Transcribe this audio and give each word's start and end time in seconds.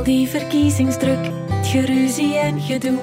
Al 0.00 0.06
die 0.06 0.28
verkiezingsdruk, 0.28 1.30
het 1.50 1.66
geruzie 1.66 2.38
en 2.38 2.60
gedoe. 2.60 2.98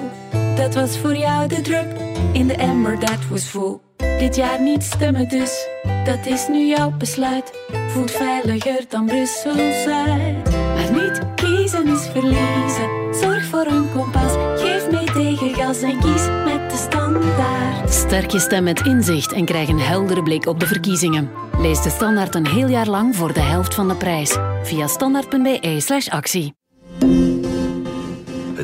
Dat 0.56 0.74
was 0.74 0.98
voor 0.98 1.16
jou 1.16 1.48
de 1.48 1.60
drup 1.60 2.02
in 2.32 2.46
de 2.46 2.54
emmer, 2.54 2.98
dat 3.00 3.26
was 3.30 3.48
vol. 3.48 3.80
Dit 3.96 4.36
jaar 4.36 4.60
niet 4.62 4.82
stemmen 4.82 5.28
dus, 5.28 5.68
dat 6.04 6.26
is 6.26 6.48
nu 6.48 6.66
jouw 6.66 6.90
besluit. 6.90 7.52
Voelt 7.88 8.10
veiliger 8.10 8.84
dan 8.88 9.06
Brussel-Zuid. 9.06 10.50
Maar 10.50 10.92
niet 10.92 11.34
kiezen 11.34 11.86
is 11.86 12.06
verliezen. 12.12 13.14
Zorg 13.20 13.44
voor 13.44 13.66
een 13.66 13.92
kompas, 13.92 14.32
geef 14.56 14.90
mee 14.90 15.04
tegen 15.04 15.54
gas 15.54 15.82
en 15.82 15.98
kies 15.98 16.26
met 16.44 16.70
de 16.70 16.76
standaard. 16.90 17.92
Sterk 17.94 18.30
je 18.30 18.38
stem 18.38 18.64
met 18.64 18.80
inzicht 18.80 19.32
en 19.32 19.44
krijg 19.44 19.68
een 19.68 19.80
heldere 19.80 20.22
blik 20.22 20.46
op 20.46 20.60
de 20.60 20.66
verkiezingen. 20.66 21.30
Lees 21.58 21.82
de 21.82 21.90
standaard 21.90 22.34
een 22.34 22.46
heel 22.46 22.68
jaar 22.68 22.88
lang 22.88 23.16
voor 23.16 23.32
de 23.32 23.40
helft 23.40 23.74
van 23.74 23.88
de 23.88 23.94
prijs. 23.94 24.36
Via 24.62 24.86
standaard.be/slash 24.86 26.08
actie. 26.08 26.57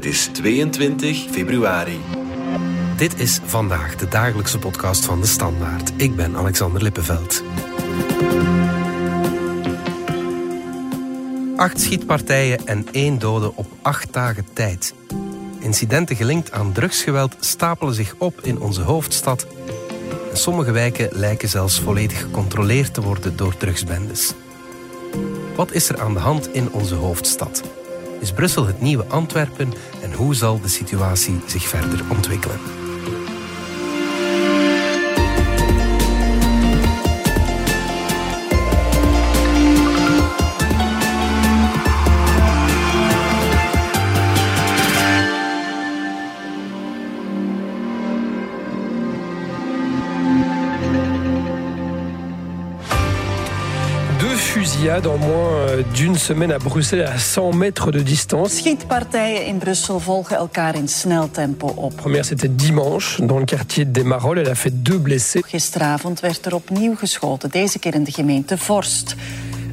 Het 0.05 0.13
is 0.13 0.29
22 0.33 1.27
februari. 1.31 2.01
Dit 2.97 3.21
is 3.21 3.41
vandaag 3.45 3.97
de 3.97 4.09
dagelijkse 4.09 4.59
podcast 4.59 5.05
van 5.05 5.21
de 5.21 5.27
Standaard. 5.27 5.93
Ik 5.97 6.17
ben 6.17 6.37
Alexander 6.37 6.83
Lippenveld. 6.83 7.43
Acht 11.57 11.80
schietpartijen 11.80 12.67
en 12.67 12.87
één 12.93 13.19
dode 13.19 13.53
op 13.55 13.67
acht 13.83 14.13
dagen 14.13 14.47
tijd. 14.53 14.95
Incidenten 15.59 16.16
gelinkt 16.16 16.52
aan 16.52 16.73
drugsgeweld 16.73 17.37
stapelen 17.41 17.95
zich 17.95 18.15
op 18.19 18.41
in 18.41 18.61
onze 18.61 18.83
hoofdstad. 18.83 19.47
En 20.30 20.37
sommige 20.37 20.73
wijken 20.73 21.09
lijken 21.13 21.49
zelfs 21.49 21.80
volledig 21.80 22.21
gecontroleerd 22.21 22.95
te 22.95 23.01
worden 23.01 23.37
door 23.37 23.57
drugsbendes. 23.57 24.33
Wat 25.57 25.73
is 25.73 25.89
er 25.89 26.01
aan 26.01 26.15
de 26.15 26.21
hand 26.21 26.55
in 26.55 26.73
onze 26.73 26.95
hoofdstad? 26.95 27.63
Is 28.24 28.33
Brussel 28.33 28.66
het 28.66 28.80
nieuwe 28.80 29.05
Antwerpen 29.09 29.73
en 30.02 30.12
hoe 30.12 30.34
zal 30.34 30.60
de 30.60 30.69
situatie 30.69 31.41
zich 31.46 31.62
verder 31.62 32.01
ontwikkelen? 32.10 32.84
Fusillades 54.95 55.06
en 55.06 55.18
moins 55.18 55.50
euh, 55.68 55.82
d'une 55.95 56.16
semaine 56.16 56.52
à 56.52 56.59
Bruxelles 56.59 57.02
à 57.02 57.18
100 57.18 57.52
mètres 57.52 57.90
de 57.90 58.00
distance. 58.00 58.52
Schietpartijen 58.52 59.46
in 59.46 59.59
Brussel 59.59 59.98
volgen 59.98 60.37
elkaar 60.37 60.74
in 60.74 60.88
snel 60.88 61.30
tempo 61.30 61.73
op. 61.76 61.96
Première, 61.96 62.24
c'était 62.24 62.48
dimanche, 62.56 63.20
dans 63.20 63.38
le 63.38 63.45
quartier 63.45 63.84
de 63.84 63.90
Desmarolles. 63.90 64.38
Elle 64.38 64.50
a 64.50 64.54
fait 64.54 64.82
deux 64.82 64.98
blessés. 64.98 65.42
Gisteravond 65.47 66.20
werd 66.20 66.47
er 66.47 66.54
opnieuw 66.54 66.94
geschoten, 66.94 67.50
deze 67.50 67.78
keer 67.78 67.94
in 67.94 68.04
de 68.04 68.12
gemeente 68.12 68.59
Vorst. 68.59 69.15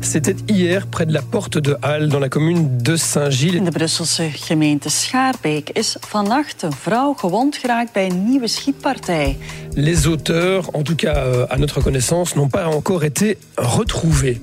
C'était 0.03 0.36
hier, 0.47 0.88
près 0.88 1.05
de 1.05 1.14
la 1.14 1.22
porte 1.22 1.59
de 1.59 1.77
Halle, 1.81 2.09
dans 2.09 2.19
la 2.19 2.30
commune 2.30 2.77
de 2.81 2.92
In 2.92 2.97
Saint-Gilles. 2.97 3.64
de 3.64 3.72
Brusselse 3.72 4.30
gemeente 4.31 4.89
Schaarbeek 4.89 5.69
is 5.69 5.95
vannacht 5.99 6.61
een 6.61 6.72
vrouw 6.72 7.14
gewond 7.14 7.58
geraakt 7.58 7.92
bij 7.92 8.05
een 8.05 8.30
nieuwe 8.30 8.47
schietpartij. 8.47 9.38
Les 9.73 10.05
auteurs, 10.05 10.67
en 10.72 10.83
tout 10.83 10.97
cas 10.97 11.16
euh, 11.16 11.53
à 11.53 11.58
notre 11.58 11.81
connaissance, 11.81 12.36
n'ont 12.36 12.52
pas 12.52 12.66
encore 12.75 13.03
été 13.03 13.38
retrouvés. 13.55 14.42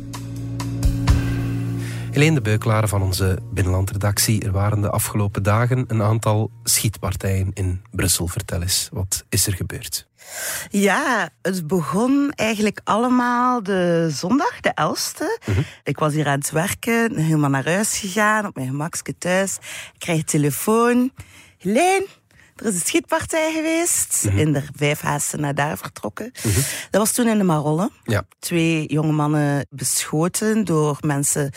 Helene 2.19 2.37
de 2.37 2.43
Beukelaar 2.43 2.89
van 2.89 3.03
onze 3.03 3.39
binnenlandredactie. 3.53 4.45
Er 4.45 4.53
waren 4.53 4.81
de 4.81 4.91
afgelopen 4.91 5.43
dagen 5.43 5.85
een 5.89 6.03
aantal 6.03 6.51
schietpartijen 6.65 7.51
in 7.55 7.83
Brussel. 7.91 8.27
Vertel 8.27 8.63
eens, 8.63 8.89
wat 8.93 9.25
is 9.29 9.47
er 9.47 9.53
gebeurd? 9.55 10.09
Ja, 10.71 11.31
het 11.43 11.67
begon 11.67 12.33
eigenlijk 12.35 12.81
allemaal 12.85 13.63
de 13.63 14.09
zondag, 14.11 14.61
de 14.61 14.73
11e. 14.81 15.53
Ik 15.85 15.99
was 15.99 16.13
hier 16.13 16.27
aan 16.27 16.39
het 16.39 16.51
werken, 16.51 17.17
helemaal 17.17 17.51
naar 17.51 17.65
huis 17.69 17.99
gegaan, 17.99 18.47
op 18.47 18.55
mijn 18.55 18.69
gemakske 18.69 19.19
thuis. 19.19 19.57
Ik 19.93 19.99
krijg 19.99 20.25
telefoon. 20.25 21.13
Helene, 21.59 22.07
er 22.61 22.67
is 22.67 22.75
een 22.75 22.87
schietpartij 22.87 23.53
geweest. 23.53 24.25
In 24.35 24.53
de 24.53 24.63
vijf 24.77 25.01
haasten 25.01 25.41
naar 25.41 25.55
daar 25.55 25.79
vertrokken. 25.79 26.33
Dat 26.91 27.01
was 27.01 27.13
toen 27.13 27.29
in 27.29 27.39
de 27.39 27.45
Marolle. 27.45 27.91
Ja. 28.05 28.25
Twee 28.39 28.93
jonge 28.93 29.13
mannen 29.13 29.67
beschoten 29.71 30.65
door 30.65 30.97
mensen 31.01 31.53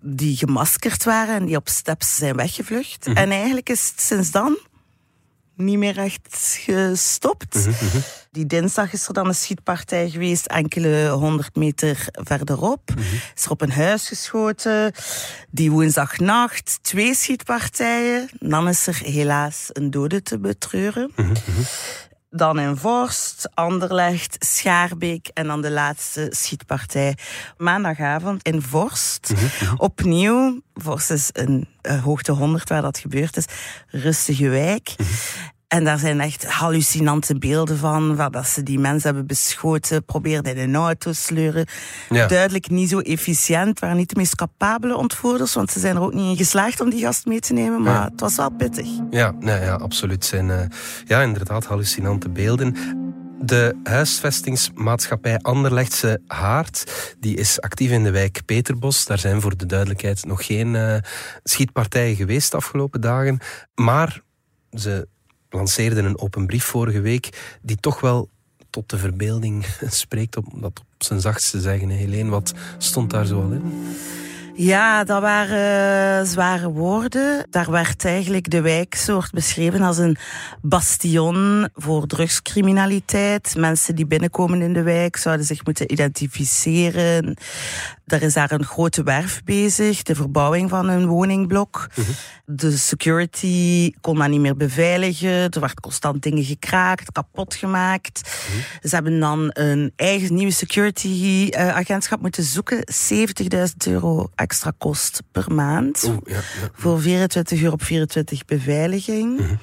die 0.00 0.36
gemaskerd 0.36 1.04
waren 1.04 1.34
en 1.34 1.46
die 1.46 1.56
op 1.56 1.68
steps 1.68 2.16
zijn 2.16 2.36
weggevlucht. 2.36 3.06
En 3.06 3.30
eigenlijk 3.30 3.68
is 3.68 3.88
het 3.88 4.00
sinds 4.00 4.30
dan 4.30 4.58
niet 5.58 5.78
meer 5.78 5.98
echt 5.98 6.58
gestopt. 6.64 7.68
Die 8.30 8.46
dinsdag 8.46 8.92
is 8.92 9.08
er 9.08 9.14
dan 9.14 9.26
een 9.26 9.34
schietpartij 9.34 10.10
geweest, 10.10 10.46
enkele 10.46 11.08
honderd 11.08 11.56
meter 11.56 12.06
verderop. 12.12 12.94
Is 13.34 13.44
er 13.44 13.50
op 13.50 13.60
een 13.60 13.72
huis 13.72 14.08
geschoten. 14.08 14.92
Die 15.50 15.70
woensdagnacht 15.70 16.78
twee 16.82 17.14
schietpartijen. 17.14 18.28
Dan 18.38 18.68
is 18.68 18.86
er 18.86 18.96
helaas 18.96 19.70
een 19.72 19.90
dode 19.90 20.22
te 20.22 20.38
betreuren. 20.38 21.12
Dan 22.30 22.58
in 22.58 22.76
Vorst, 22.76 23.48
Anderlecht, 23.54 24.36
Schaarbeek 24.38 25.30
en 25.34 25.46
dan 25.46 25.62
de 25.62 25.70
laatste 25.70 26.26
schietpartij. 26.30 27.16
Maandagavond 27.56 28.42
in 28.42 28.62
Vorst. 28.62 29.32
Opnieuw, 29.76 30.60
Vorst 30.74 31.10
is 31.10 31.30
een, 31.32 31.68
eh, 31.80 32.02
hoogte 32.04 32.32
100 32.32 32.68
waar 32.68 32.82
dat 32.82 32.98
gebeurd 32.98 33.36
is. 33.36 33.44
Rustige 33.86 34.48
wijk. 34.48 34.94
En 35.68 35.84
daar 35.84 35.98
zijn 35.98 36.20
echt 36.20 36.44
hallucinante 36.46 37.38
beelden 37.38 37.78
van, 37.78 38.16
waar 38.16 38.30
dat 38.30 38.46
ze 38.46 38.62
die 38.62 38.78
mensen 38.78 39.02
hebben 39.08 39.26
beschoten, 39.26 40.04
probeerden 40.04 40.56
in 40.56 40.68
een 40.68 40.80
auto 40.80 41.12
sleuren. 41.12 41.66
Ja. 42.10 42.26
Duidelijk 42.26 42.70
niet 42.70 42.88
zo 42.88 42.98
efficiënt, 42.98 43.78
waren 43.78 43.96
niet 43.96 44.08
de 44.08 44.16
meest 44.16 44.34
capabele 44.34 44.96
ontvoerders, 44.96 45.54
want 45.54 45.70
ze 45.70 45.80
zijn 45.80 45.96
er 45.96 46.02
ook 46.02 46.14
niet 46.14 46.30
in 46.30 46.36
geslaagd 46.36 46.80
om 46.80 46.90
die 46.90 47.00
gast 47.00 47.26
mee 47.26 47.40
te 47.40 47.52
nemen, 47.52 47.82
maar 47.82 47.94
Ja. 47.94 48.04
het 48.04 48.20
was 48.20 48.36
wel 48.36 48.50
pittig. 48.50 48.86
Ja, 49.10 49.34
nee, 49.40 49.60
ja 49.60 49.74
absoluut. 49.74 50.24
Zijn, 50.24 50.50
eh, 50.50 50.66
ja, 51.04 51.22
inderdaad, 51.22 51.64
hallucinante 51.66 52.28
beelden. 52.28 52.76
De 53.40 53.76
huisvestingsmaatschappij 53.82 55.38
Anderlechtse 55.38 56.20
Haard 56.26 56.92
die 57.20 57.36
is 57.36 57.60
actief 57.60 57.90
in 57.90 58.04
de 58.04 58.10
wijk 58.10 58.40
Peterbos. 58.44 59.04
Daar 59.04 59.18
zijn 59.18 59.40
voor 59.40 59.56
de 59.56 59.66
duidelijkheid 59.66 60.24
nog 60.26 60.46
geen 60.46 60.76
eh, 60.76 60.96
schietpartijen 61.44 62.16
geweest 62.16 62.50
de 62.50 62.56
afgelopen 62.56 63.00
dagen. 63.00 63.38
Maar 63.74 64.20
ze 64.72 65.08
lanceerden 65.58 66.04
een 66.04 66.18
open 66.18 66.46
brief 66.46 66.64
vorige 66.64 67.00
week 67.00 67.56
die 67.62 67.76
toch 67.76 68.00
wel 68.00 68.28
tot 68.70 68.90
de 68.90 68.98
verbeelding 68.98 69.66
spreekt, 70.02 70.36
om 70.36 70.60
dat 70.60 70.78
op 70.78 71.02
zijn 71.04 71.20
zachtst 71.20 71.50
te 71.50 71.60
zeggen. 71.60 71.88
Helene, 71.88 72.30
wat 72.30 72.54
stond 72.78 73.10
daar 73.10 73.26
zo 73.26 73.42
al 73.42 73.52
in? 73.52 73.62
Ja, 74.60 75.04
dat 75.04 75.20
waren 75.20 76.18
eh, 76.18 76.26
zware 76.26 76.70
woorden. 76.70 77.46
Daar 77.50 77.70
werd 77.70 78.04
eigenlijk 78.04 78.50
de 78.50 78.60
wijksoort 78.60 79.30
beschreven 79.30 79.82
als 79.82 79.98
een 79.98 80.16
bastion 80.62 81.68
voor 81.74 82.06
drugscriminaliteit. 82.06 83.54
Mensen 83.56 83.94
die 83.94 84.06
binnenkomen 84.06 84.62
in 84.62 84.72
de 84.72 84.82
wijk 84.82 85.16
zouden 85.16 85.46
zich 85.46 85.64
moeten 85.64 85.92
identificeren. 85.92 87.36
Er 88.06 88.22
is 88.22 88.34
daar 88.34 88.52
een 88.52 88.64
grote 88.64 89.02
werf 89.02 89.42
bezig, 89.44 90.02
de 90.02 90.14
verbouwing 90.14 90.70
van 90.70 90.88
een 90.88 91.06
woningblok. 91.06 91.86
De 92.44 92.76
security 92.76 93.92
kon 94.00 94.18
dat 94.18 94.28
niet 94.28 94.40
meer 94.40 94.56
beveiligen. 94.56 95.28
Er 95.28 95.60
werd 95.60 95.80
constant 95.80 96.22
dingen 96.22 96.44
gekraakt, 96.44 97.12
kapot 97.12 97.54
gemaakt. 97.54 98.30
Ze 98.82 98.94
hebben 98.94 99.20
dan 99.20 99.50
een 99.52 99.92
eigen 99.96 100.34
nieuwe 100.34 100.52
security 100.52 101.48
eh, 101.50 101.68
agentschap 101.68 102.20
moeten 102.20 102.44
zoeken. 102.44 102.84
70.000 103.10 103.76
euro 103.86 104.30
extra 104.48 104.72
kost 104.78 105.22
per 105.32 105.52
maand. 105.52 106.04
Oeh, 106.04 106.16
ja, 106.24 106.34
ja. 106.34 106.68
Voor 106.72 107.00
24 107.00 107.60
uur 107.60 107.72
op 107.72 107.82
24 107.82 108.44
beveiliging. 108.44 109.58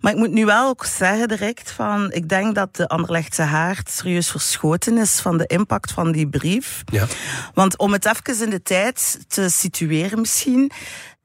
Maar 0.00 0.12
ik 0.12 0.18
moet 0.18 0.30
nu 0.30 0.44
wel 0.44 0.68
ook 0.68 0.84
zeggen 0.84 1.28
direct 1.28 1.70
van... 1.70 2.12
Ik 2.12 2.28
denk 2.28 2.54
dat 2.54 2.76
de 2.76 2.88
Anderlechtse 2.88 3.42
Haard 3.42 3.90
serieus 3.90 4.30
verschoten 4.30 4.98
is 4.98 5.20
van 5.20 5.38
de 5.38 5.46
impact 5.46 5.92
van 5.92 6.12
die 6.12 6.28
brief. 6.28 6.82
Ja. 6.84 7.06
Want 7.54 7.78
om 7.78 7.92
het 7.92 8.06
even 8.06 8.44
in 8.44 8.50
de 8.50 8.62
tijd 8.62 9.18
te 9.28 9.48
situeren 9.48 10.20
misschien... 10.20 10.70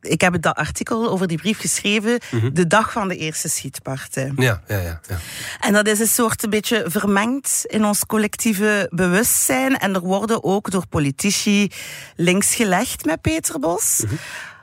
Ik 0.06 0.22
heb 0.22 0.42
dat 0.42 0.56
artikel 0.56 1.10
over 1.10 1.28
die 1.28 1.38
brief 1.38 1.60
geschreven 1.60 2.20
de 2.54 2.68
dag 2.68 2.92
van 2.92 3.08
de 3.08 3.18
eerste 3.18 3.50
schietpartij. 3.50 4.32
Ja, 4.36 4.62
ja, 4.68 4.78
ja, 4.78 5.00
ja. 5.08 5.18
En 5.60 5.74
dat 5.74 5.88
is 5.88 6.00
een 6.00 6.08
soort 6.08 6.44
een 6.44 6.50
beetje 6.50 6.84
vermengd 6.88 7.64
in 7.68 7.86
ons 7.86 8.06
collectieve 8.06 8.88
bewustzijn. 8.90 9.78
En 9.78 9.94
er 9.94 10.02
worden 10.02 10.44
ook 10.44 10.72
door 10.72 10.88
politici 10.88 11.72
links 12.16 12.56
gelegd 12.56 13.06
met 13.06 13.22
Peterbos. 13.22 14.04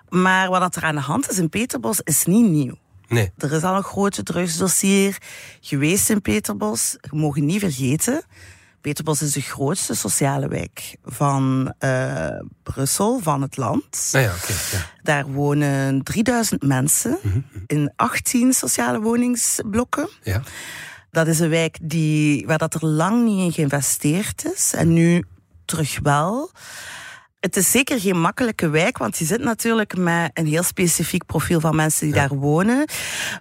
Maar 0.08 0.50
wat 0.50 0.76
er 0.76 0.82
aan 0.82 0.94
de 0.94 1.00
hand 1.00 1.30
is 1.30 1.38
in 1.38 1.48
Peterbos 1.48 2.00
is 2.00 2.24
niet 2.24 2.50
nieuw. 2.50 2.74
Nee. 3.08 3.32
Er 3.38 3.52
is 3.52 3.62
al 3.62 3.76
een 3.76 3.82
grote 3.82 4.22
drugsdossier 4.22 5.18
geweest 5.60 6.10
in 6.10 6.20
Peterbos. 6.20 6.96
Je 7.00 7.16
mogen 7.16 7.44
niet 7.44 7.60
vergeten. 7.60 8.22
Peterbos 8.82 9.22
is 9.22 9.32
de 9.32 9.40
grootste 9.40 9.94
sociale 9.94 10.48
wijk 10.48 10.96
van 11.04 11.74
uh, 11.80 12.26
Brussel, 12.62 13.18
van 13.22 13.42
het 13.42 13.56
land. 13.56 14.10
Ah 14.12 14.20
ja, 14.22 14.32
okay, 14.42 14.56
ja. 14.72 14.86
Daar 15.02 15.26
wonen 15.26 16.02
3000 16.02 16.62
mensen 16.62 17.18
mm 17.22 17.30
-hmm. 17.30 17.64
in 17.66 17.92
18 17.96 18.52
sociale 18.52 19.00
woningsblokken. 19.00 20.08
Ja. 20.22 20.42
Dat 21.10 21.26
is 21.26 21.38
een 21.38 21.48
wijk 21.48 21.78
die, 21.82 22.46
waar 22.46 22.58
dat 22.58 22.74
er 22.74 22.86
lang 22.86 23.24
niet 23.24 23.44
in 23.44 23.52
geïnvesteerd 23.52 24.44
is. 24.54 24.72
En 24.74 24.92
nu 24.92 25.24
terug 25.64 25.98
wel. 26.02 26.50
Het 27.40 27.56
is 27.56 27.70
zeker 27.70 28.00
geen 28.00 28.20
makkelijke 28.20 28.68
wijk, 28.68 28.98
want 28.98 29.18
je 29.18 29.24
zit 29.24 29.40
natuurlijk 29.40 29.96
met 29.96 30.30
een 30.34 30.46
heel 30.46 30.62
specifiek 30.62 31.26
profiel 31.26 31.60
van 31.60 31.76
mensen 31.76 32.06
die 32.06 32.14
ja. 32.14 32.28
daar 32.28 32.38
wonen. 32.38 32.88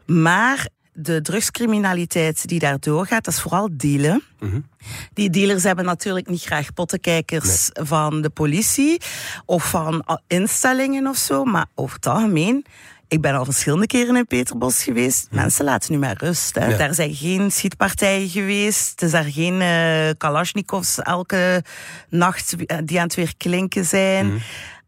Maar 0.06 0.68
de 0.94 1.22
drugscriminaliteit 1.22 2.48
die 2.48 2.60
daar 2.60 2.80
doorgaat, 2.80 3.24
dat 3.24 3.34
is 3.34 3.42
vooral 3.42 3.70
dealen. 3.72 4.24
Mm 4.40 4.50
-hmm. 4.50 4.66
Die 5.14 5.30
dealers 5.30 5.64
hebben 5.64 5.86
natuurlijk 5.86 6.28
niet 6.28 6.44
graag 6.44 6.74
pottenkijkers 6.74 7.70
nee. 7.74 7.86
van 7.86 8.22
de 8.22 8.30
politie 8.30 9.02
of 9.46 9.70
van 9.70 10.20
instellingen 10.28 11.08
of 11.08 11.18
zo, 11.18 11.44
maar 11.44 11.66
over 11.76 11.96
het 11.96 12.08
algemeen. 12.08 12.66
Ik 13.08 13.22
ben 13.22 13.36
al 13.36 13.46
verschillende 13.46 13.88
keren 13.88 14.16
in 14.16 14.28
Peterbos 14.28 14.84
geweest. 14.84 15.28
Mm. 15.32 15.38
Mensen 15.38 15.66
laten 15.66 15.92
nu 15.92 15.98
maar 15.98 16.18
rust. 16.18 16.56
Hè. 16.56 16.66
Ja. 16.66 16.78
Daar 16.78 16.94
zijn 16.94 17.16
geen 17.16 17.52
schietpartijen 17.52 18.30
geweest. 18.30 19.02
Is 19.02 19.12
daar 19.12 19.24
geen 19.24 19.62
uh, 19.62 20.10
Kalashnikovs 20.18 21.00
elke 21.00 21.64
nacht 22.10 22.56
die 22.86 23.00
aan 23.00 23.06
het 23.06 23.16
weer 23.16 23.34
klinken 23.38 23.86
zijn. 23.86 24.32
Mm. 24.32 24.42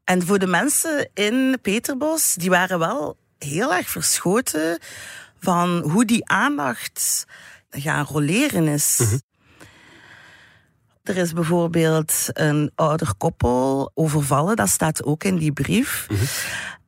En 0.04 0.26
voor 0.26 0.40
de 0.40 0.48
mensen 0.48 1.10
in 1.14 1.58
Peterbos, 1.62 2.34
die 2.34 2.50
waren 2.50 2.80
wel 2.80 3.18
heel 3.38 3.74
erg 3.74 3.90
verschoten 3.90 4.80
van 5.44 5.90
hoe 5.90 6.06
die 6.06 6.30
aandacht 6.30 7.26
gaan 7.70 8.06
roleren 8.06 8.68
is. 8.68 8.98
Mm 9.02 9.08
-hmm. 9.08 9.22
Er 11.04 11.18
is 11.18 11.34
bijvoorbeeld 11.34 12.14
een 12.28 12.72
ouder 12.76 13.14
koppel 13.18 13.92
overvallen, 13.94 14.56
dat 14.56 14.70
staat 14.70 15.04
ook 15.04 15.24
in 15.24 15.38
die 15.38 15.52
brief. 15.52 16.06
Mm 16.10 16.18
-hmm. 16.18 16.28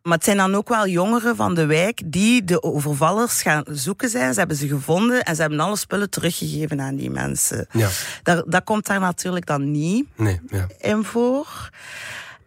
Maar 0.06 0.14
het 0.14 0.24
zijn 0.24 0.38
dan 0.38 0.56
ook 0.56 0.70
wel 0.70 0.88
jongeren 0.88 1.36
van 1.36 1.54
de 1.54 1.66
wijk 1.66 2.02
die 2.06 2.44
de 2.44 2.64
overvallers 2.64 3.42
gaan 3.42 3.64
zoeken 3.70 4.10
zijn. 4.10 4.34
Ze 4.34 4.40
hebben 4.40 4.58
ze 4.58 4.68
gevonden 4.68 5.24
en 5.24 5.36
ze 5.36 5.42
hebben 5.42 5.60
alle 5.60 5.78
spullen 5.78 6.10
teruggegeven 6.10 6.82
aan 6.82 6.96
die 6.96 7.10
mensen. 7.10 7.68
Ja. 7.72 7.90
Dat, 8.24 8.52
dat 8.52 8.64
komt 8.64 8.86
daar 8.86 9.00
natuurlijk 9.00 9.46
dan 9.46 9.72
niet 9.72 10.08
nee, 10.16 10.42
ja. 10.48 10.68
in 10.78 11.04
voor. 11.04 11.70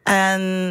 En 0.03 0.71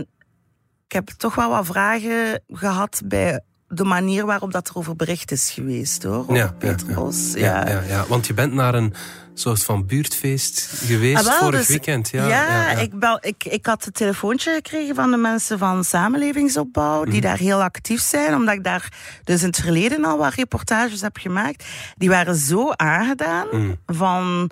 ik 0.88 0.92
heb 0.94 1.08
toch 1.08 1.36
wel 1.36 1.50
wat 1.50 1.66
vragen 1.66 2.44
gehad 2.48 3.02
bij 3.06 3.42
de 3.68 3.84
manier 3.84 4.26
waarop 4.26 4.52
dat 4.52 4.68
er 4.68 4.76
over 4.76 4.96
bericht 4.96 5.32
is 5.32 5.50
geweest, 5.50 6.04
hoor. 6.04 6.18
Over 6.18 6.36
ja, 6.36 6.54
Peterbos. 6.58 7.34
Ja, 7.34 7.68
ja. 7.68 7.70
Ja, 7.70 7.82
ja, 7.82 8.06
want 8.08 8.28
je 8.28 8.34
bent 8.34 8.54
naar 8.54 8.74
een 8.74 8.94
soort 9.34 9.64
van 9.64 9.86
buurtfeest 9.86 10.60
geweest 10.86 11.18
ah, 11.18 11.24
wel, 11.24 11.40
vorig 11.40 11.60
dus, 11.60 11.68
weekend. 11.68 12.10
Ja, 12.10 12.28
ja, 12.28 12.70
Ik, 12.70 13.00
bel, 13.00 13.18
ik, 13.22 13.44
ik 13.44 13.66
had 13.66 13.86
een 13.86 13.92
telefoontje 13.92 14.54
gekregen 14.54 14.96
van 14.96 15.12
de 15.12 15.18
mensen 15.18 15.58
van 15.58 15.84
Samenlevingsopbouw, 15.84 17.04
die 17.04 17.14
mm. 17.14 17.22
daar 17.22 17.38
heel 17.38 17.64
actief 17.64 18.02
zijn, 18.02 18.36
omdat 18.36 18.56
ik 18.56 18.64
daar 18.64 18.92
dus 19.24 19.42
in 19.42 19.48
het 19.48 19.60
verleden 19.60 20.06
al 20.06 20.18
wat 20.18 20.34
reportages 20.34 21.02
heb 21.02 21.18
gemaakt. 21.18 21.66
Die 21.96 22.10
waren 22.10 22.36
zo 22.36 22.72
aangedaan 22.72 23.48
mm. 23.52 23.78
van 23.86 24.50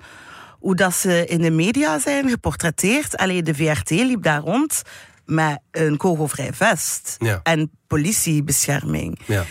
hoe 0.58 0.74
dat 0.74 0.94
ze 0.94 1.26
in 1.26 1.40
de 1.40 1.50
media 1.50 1.98
zijn 1.98 2.28
geportretteerd. 2.28 3.16
Alleen 3.16 3.44
de 3.44 3.54
VRT 3.54 3.90
liep 3.90 4.22
daar 4.22 4.40
rond 4.40 4.82
met 5.26 5.58
een 5.70 5.96
kogelvrij 5.96 6.52
vest 6.52 7.16
ja. 7.18 7.40
en 7.42 7.70
politiebescherming. 7.86 9.18
Ja. 9.26 9.44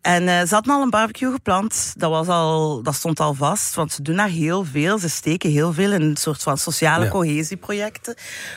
En 0.00 0.22
uh, 0.22 0.40
ze 0.42 0.54
hadden 0.54 0.74
al 0.74 0.82
een 0.82 0.90
barbecue 0.90 1.32
gepland. 1.32 1.94
Dat, 1.96 2.10
was 2.10 2.28
al, 2.28 2.82
dat 2.82 2.94
stond 2.94 3.20
al 3.20 3.34
vast, 3.34 3.74
want 3.74 3.92
ze 3.92 4.02
doen 4.02 4.16
daar 4.16 4.28
heel 4.28 4.64
veel. 4.64 4.98
Ze 4.98 5.08
steken 5.08 5.50
heel 5.50 5.72
veel 5.72 5.92
in 5.92 6.02
een 6.02 6.16
soort 6.16 6.42
van 6.42 6.58
sociale 6.58 7.04
Ja. 7.04 7.10
cohesieprojecten. 7.10 8.14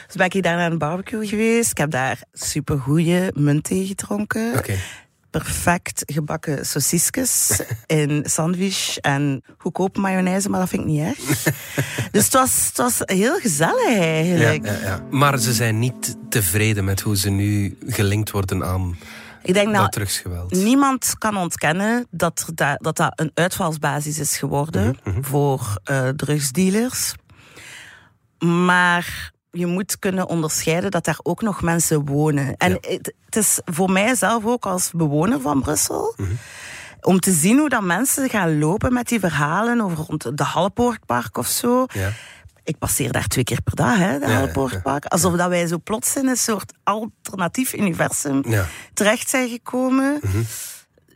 Dus 0.07 0.15
ben 0.15 0.29
ik 0.29 0.43
daar 0.43 0.55
naar 0.55 0.71
een 0.71 0.77
barbecue 0.77 1.27
geweest. 1.27 1.71
Ik 1.71 1.77
heb 1.77 1.91
daar 1.91 2.21
supergoeie 2.33 3.31
muntthee 3.33 3.85
gedronken. 3.85 4.57
Oké. 4.57 4.75
Perfect 5.31 6.03
gebakken 6.05 6.65
sausisjes 6.65 7.61
in 7.85 8.23
sandwich 8.25 8.97
en 8.97 9.43
goedkope 9.57 9.99
mayonaise, 9.99 10.49
maar 10.49 10.59
dat 10.59 10.69
vind 10.69 10.81
ik 10.81 10.87
niet 10.87 11.01
erg. 11.01 11.43
dus 12.11 12.23
het 12.23 12.33
was, 12.33 12.65
het 12.67 12.77
was 12.77 13.01
heel 13.05 13.39
gezellig 13.39 13.89
Ja, 13.89 13.97
eigenlijk. 13.97 14.65
ja, 14.65 14.77
ja. 14.81 15.03
Maar 15.09 15.37
ze 15.37 15.53
zijn 15.53 15.79
niet 15.79 16.15
tevreden 16.29 16.83
met 16.85 17.01
hoe 17.01 17.17
ze 17.17 17.29
nu 17.29 17.77
gelinkt 17.87 18.31
worden 18.31 18.63
aan 18.65 18.97
Ik 19.43 19.53
denk 19.53 19.67
dat 19.73 19.81
dat 19.81 19.91
drugsgeweld. 19.91 20.51
Niemand 20.51 21.15
kan 21.17 21.37
ontkennen 21.37 22.07
dat 22.09 22.43
er 22.47 22.55
da 22.55 22.75
dat, 22.75 22.97
dat 22.97 23.11
een 23.19 23.31
uitvalsbasis 23.33 24.19
is 24.19 24.37
geworden 24.37 24.97
Mhm, 25.03 25.09
mhm. 25.09 25.23
voor 25.23 25.77
uh, 25.91 26.09
drugsdealers. 26.09 27.13
Maar 28.39 29.31
je 29.51 29.65
moet 29.65 29.99
kunnen 29.99 30.27
onderscheiden 30.27 30.91
dat 30.91 31.05
daar 31.05 31.19
ook 31.23 31.41
nog 31.41 31.61
mensen 31.61 32.05
wonen. 32.05 32.55
En 32.57 32.69
Ja. 32.69 32.77
het, 32.81 33.13
het 33.25 33.35
is 33.35 33.59
voor 33.65 33.91
mij 33.91 34.15
zelf 34.15 34.45
ook 34.45 34.65
als 34.65 34.91
bewoner 34.93 35.41
van 35.41 35.61
Brussel. 35.61 36.13
Mhm. 36.17 36.29
Om 37.01 37.19
te 37.19 37.31
zien 37.31 37.57
hoe 37.57 37.69
dat 37.69 37.81
mensen 37.81 38.29
gaan 38.29 38.59
lopen 38.59 38.93
met 38.93 39.07
die 39.07 39.19
verhalen 39.19 39.81
over 39.81 40.05
rond 40.05 40.37
de 40.37 40.43
Hallepoortpark 40.43 41.37
of 41.37 41.47
zo. 41.47 41.85
Ja. 41.93 42.09
Ik 42.63 42.77
passeer 42.77 43.11
daar 43.11 43.27
twee 43.27 43.43
keer 43.43 43.61
per 43.61 43.75
dag, 43.75 43.97
hè, 43.97 44.19
de 44.19 44.27
Ja, 44.27 44.33
Hallepoortpark. 44.33 45.05
Alsof 45.05 45.33
dat 45.35 45.49
wij 45.49 45.67
zo 45.67 45.77
plots 45.83 46.15
in 46.15 46.27
een 46.27 46.37
soort 46.37 46.73
alternatief 46.83 47.73
universum 47.73 48.43
terecht 48.93 49.29
zijn 49.29 49.49
gekomen. 49.49 50.19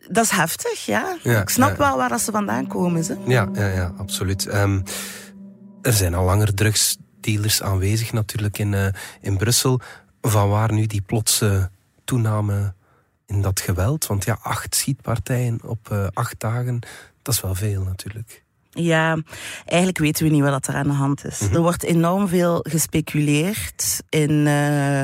Dat 0.09 0.23
is 0.23 0.29
heftig, 0.31 0.85
ja. 0.85 1.15
Ja, 1.23 1.41
ik 1.41 1.49
snap 1.49 1.69
ja. 1.69 1.77
wel 1.77 1.97
waar 1.97 2.09
dat 2.09 2.21
ze 2.21 2.31
vandaan 2.31 2.67
komen. 2.67 3.03
Ze. 3.03 3.17
Ja, 3.25 3.49
ja, 3.53 3.67
ja 3.67 3.93
absoluut. 3.97 4.45
Ehm, 4.47 4.81
er 5.81 5.93
zijn 5.93 6.13
al 6.13 6.25
langer 6.25 6.55
drugsdealers 7.25 7.61
aanwezig 7.61 8.11
natuurlijk 8.11 8.57
in, 8.57 8.73
eh, 8.73 8.87
in 9.21 9.37
Brussel. 9.37 9.79
Van 10.21 10.49
waar 10.49 10.73
nu 10.73 10.85
die 10.85 11.01
plotse 11.01 11.69
toename 12.03 12.73
in 13.25 13.41
dat 13.41 13.59
geweld? 13.59 14.05
Want 14.05 14.25
ja, 14.25 14.37
acht 14.41 14.75
schietpartijen 14.75 15.59
op 15.63 15.91
eh, 15.91 16.07
acht 16.13 16.39
dagen, 16.39 16.79
dat 17.21 17.33
is 17.33 17.41
wel 17.41 17.55
veel 17.55 17.83
natuurlijk. 17.83 18.43
Ja, 18.77 19.17
eigenlijk 19.65 19.97
weten 19.97 20.25
we 20.25 20.31
niet 20.31 20.41
wat 20.41 20.67
er 20.67 20.75
aan 20.75 20.87
de 20.87 20.93
hand 20.93 21.25
is. 21.25 21.39
Mhm. 21.39 21.55
Er 21.55 21.61
wordt 21.61 21.83
enorm 21.83 22.27
veel 22.27 22.65
gespeculeerd 22.69 24.03
in 24.09 24.47
eh, 24.47 25.03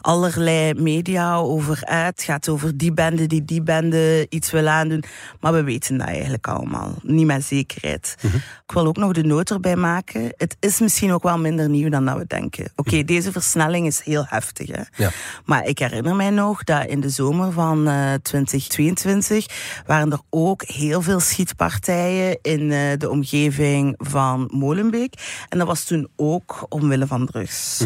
allerlei 0.00 0.74
media 0.74 1.36
over 1.36 1.84
uit. 1.84 2.16
Het 2.16 2.22
gaat 2.22 2.48
over 2.48 2.76
die 2.76 2.92
bende 2.92 3.26
die 3.26 3.44
die 3.44 3.62
bende 3.62 4.26
iets 4.28 4.50
wil 4.50 4.68
aandoen. 4.68 5.02
Maar 5.40 5.52
we 5.52 5.62
weten 5.62 5.98
dat 5.98 6.06
eigenlijk 6.06 6.46
allemaal. 6.46 6.94
Niet 7.02 7.26
met 7.26 7.44
zekerheid. 7.44 8.16
Mhm. 8.20 8.36
Ik 8.36 8.74
wil 8.74 8.86
ook 8.86 8.96
nog 8.96 9.12
de 9.12 9.22
noot 9.22 9.50
erbij 9.50 9.76
maken. 9.76 10.32
Het 10.36 10.56
is 10.60 10.80
misschien 10.80 11.12
ook 11.12 11.22
wel 11.22 11.38
minder 11.38 11.68
nieuw 11.68 11.88
dan 11.88 12.04
dat 12.04 12.16
we 12.16 12.24
denken. 12.26 12.72
Oké, 12.76 13.04
deze 13.04 13.32
versnelling 13.32 13.86
is 13.86 14.00
heel 14.04 14.24
heftig. 14.28 14.68
Hè? 14.68 14.82
Ja. 15.04 15.10
Maar 15.44 15.66
ik 15.66 15.78
herinner 15.78 16.16
mij 16.16 16.30
nog 16.30 16.64
dat 16.64 16.86
in 16.86 17.00
de 17.00 17.08
zomer 17.08 17.52
van 17.52 17.88
eh 17.88 18.14
2022 18.22 19.46
waren 19.86 20.12
er 20.12 20.20
ook 20.30 20.62
heel 20.62 21.02
veel 21.02 21.20
schietpartijen 21.20 22.38
in 22.42 22.72
eh, 22.72 22.87
de 22.96 23.10
omgeving 23.10 23.94
van 23.98 24.48
Molenbeek. 24.52 25.44
En 25.48 25.58
dat 25.58 25.66
was 25.66 25.84
toen 25.84 26.08
ook 26.16 26.66
omwille 26.68 27.06
van 27.06 27.26
drugs. 27.26 27.84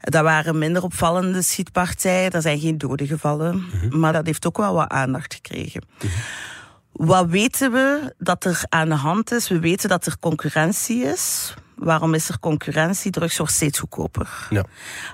Dat 0.00 0.22
waren 0.22 0.58
minder 0.58 0.82
opvallende 0.82 1.42
schietpartijen. 1.42 2.30
Er 2.30 2.42
zijn 2.42 2.58
geen 2.60 2.78
doden 2.78 3.06
gevallen. 3.06 3.64
Maar 3.90 4.12
dat 4.12 4.26
heeft 4.26 4.46
ook 4.46 4.56
wel 4.56 4.74
wat 4.74 4.88
aandacht 4.88 5.34
gekregen. 5.34 5.84
Wat 6.92 7.26
weten 7.28 7.72
we 7.72 8.14
dat 8.18 8.44
er 8.44 8.64
aan 8.68 8.88
de 8.88 8.94
hand 8.94 9.32
is? 9.32 9.48
We 9.48 9.58
weten 9.58 9.88
dat 9.88 10.06
er 10.06 10.18
concurrentie 10.20 11.04
is. 11.04 11.54
Waarom 11.74 12.14
is 12.14 12.28
er 12.28 12.38
concurrentie? 12.38 13.10
Drugs 13.10 13.36
wordt 13.36 13.52
steeds 13.52 13.78
goedkoper. 13.78 14.46
Ja. 14.50 14.64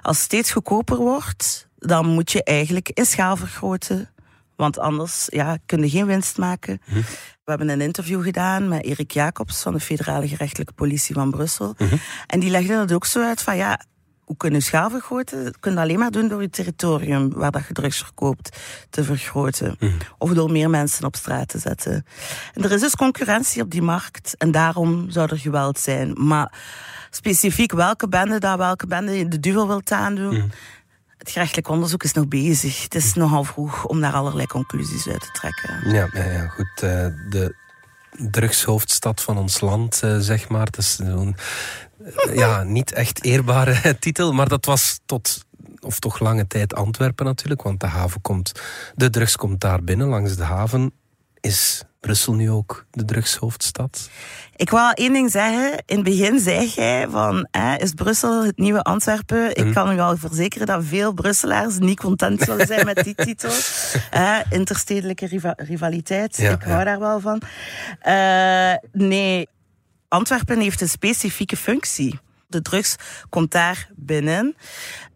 Als 0.02 0.16
het 0.16 0.24
steeds 0.24 0.52
goedkoper 0.52 0.96
wordt, 0.96 1.68
dan 1.78 2.06
moet 2.06 2.32
je 2.32 2.44
eigenlijk 2.44 2.88
in 2.88 3.04
schaal 3.04 3.36
vergroten. 3.36 4.08
Want 4.60 4.78
anders 4.78 5.26
ja, 5.26 5.58
kun 5.66 5.82
je 5.82 5.90
geen 5.90 6.06
winst 6.06 6.38
maken. 6.38 6.80
Mhm. 6.84 6.98
We 7.44 7.50
hebben 7.56 7.68
een 7.68 7.80
interview 7.80 8.22
gedaan 8.22 8.68
met 8.68 8.84
Erik 8.84 9.10
Jacobs 9.10 9.62
van 9.62 9.72
de 9.72 9.80
Federale 9.80 10.28
Gerechtelijke 10.28 10.72
Politie 10.72 11.14
van 11.14 11.30
Brussel. 11.30 11.74
Mhm. 11.78 11.96
En 12.26 12.40
die 12.40 12.50
legde 12.50 12.74
dat 12.74 12.92
ook 12.92 13.06
zo 13.06 13.22
uit 13.22 13.42
van 13.42 13.56
ja, 13.56 13.80
hoe 14.24 14.36
kun 14.36 14.52
je 14.52 14.60
schaal 14.60 14.90
vergroten? 14.90 15.44
Dat 15.44 15.58
kun 15.60 15.72
je 15.72 15.78
alleen 15.78 15.98
maar 15.98 16.10
doen 16.10 16.28
door 16.28 16.42
je 16.42 16.50
territorium 16.50 17.32
waar 17.32 17.50
dat 17.50 17.66
je 17.66 17.74
drugs 17.74 17.98
verkoopt 17.98 18.58
te 18.90 19.04
vergroten. 19.04 19.76
Mhm. 19.78 19.92
Of 20.18 20.30
door 20.32 20.50
meer 20.50 20.70
mensen 20.70 21.04
op 21.04 21.16
straat 21.16 21.48
te 21.48 21.58
zetten. 21.58 22.06
En 22.54 22.62
er 22.62 22.72
is 22.72 22.80
dus 22.80 22.96
concurrentie 22.96 23.62
op 23.62 23.70
die 23.70 23.82
markt 23.82 24.36
en 24.36 24.50
daarom 24.50 25.10
zou 25.10 25.28
er 25.30 25.38
geweld 25.38 25.78
zijn. 25.78 26.12
Maar 26.26 26.52
specifiek 27.10 27.72
welke 27.72 28.08
bende 28.08 28.38
daar 28.38 28.58
welke 28.58 28.86
bende 28.86 29.28
de 29.28 29.40
duvel 29.40 29.66
wilt 29.66 29.92
aandoen. 29.92 30.52
Het 31.20 31.30
gerechtelijk 31.30 31.68
onderzoek 31.68 32.02
is 32.02 32.12
nog 32.12 32.28
bezig. 32.28 32.82
Het 32.82 32.94
is 32.94 33.14
nogal 33.14 33.44
vroeg 33.44 33.84
om 33.84 34.00
daar 34.00 34.12
allerlei 34.12 34.46
conclusies 34.46 35.08
uit 35.08 35.20
te 35.20 35.30
trekken. 35.32 35.92
Ja, 35.92 36.08
ja, 36.12 36.24
ja 36.24 36.46
goed. 36.48 36.82
eh, 36.82 37.06
de 37.28 37.54
drugshoofdstad 38.30 39.20
van 39.20 39.38
ons 39.38 39.60
land, 39.60 40.02
eh, 40.02 40.16
zeg 40.18 40.48
maar. 40.48 40.64
Dat 40.64 40.78
is 40.78 40.96
zo'n 40.96 41.36
eh, 42.04 42.34
ja, 42.34 42.62
niet 42.62 42.92
echt 42.92 43.24
eerbare 43.24 43.96
titel, 43.98 44.32
maar 44.32 44.48
dat 44.48 44.64
was 44.64 45.00
tot, 45.06 45.44
of 45.80 45.98
toch 45.98 46.18
lange 46.18 46.46
tijd 46.46 46.74
Antwerpen 46.74 47.24
natuurlijk, 47.24 47.62
want 47.62 47.80
de 47.80 47.86
haven 47.86 48.20
komt, 48.20 48.60
de 48.94 49.10
drugs 49.10 49.36
komt 49.36 49.60
daar 49.60 49.84
binnen 49.84 50.08
langs 50.08 50.36
de 50.36 50.44
haven. 50.44 50.92
Is 51.40 51.82
Brussel 52.00 52.34
nu 52.34 52.50
ook 52.50 52.86
de 52.90 53.04
drugshoofdstad? 53.04 54.10
Ik 54.56 54.70
wil 54.70 54.90
één 54.90 55.12
ding 55.12 55.30
zeggen. 55.30 55.82
In 55.86 55.96
het 55.96 56.04
begin 56.04 56.40
zei 56.40 56.68
jij 56.74 57.08
van, 57.10 57.48
is 57.78 57.92
Brussel 57.92 58.44
het 58.44 58.58
nieuwe 58.58 58.82
Antwerpen? 58.82 59.56
Ik 59.56 59.64
mhm. 59.64 59.72
kan 59.72 59.92
u 59.92 59.98
al 59.98 60.16
verzekeren 60.16 60.66
dat 60.66 60.84
veel 60.84 61.12
Brusselaars 61.12 61.78
niet 61.78 62.00
content 62.00 62.40
zullen 62.40 62.66
zijn 62.66 62.84
met 62.84 63.04
die 63.04 63.14
titel. 63.26 63.50
interstedelijke 64.50 65.54
rivaliteit, 65.56 66.38
ik 66.38 66.62
hou 66.62 66.84
daar 66.84 66.98
wel 66.98 67.20
van. 67.20 67.42
Uh, 68.06 68.74
nee, 68.92 69.48
Antwerpen 70.08 70.60
heeft 70.60 70.80
een 70.80 70.88
specifieke 70.88 71.56
functie. 71.56 72.18
De 72.46 72.62
drugs 72.62 72.96
komt 73.28 73.50
daar 73.50 73.88
binnen. 73.96 74.56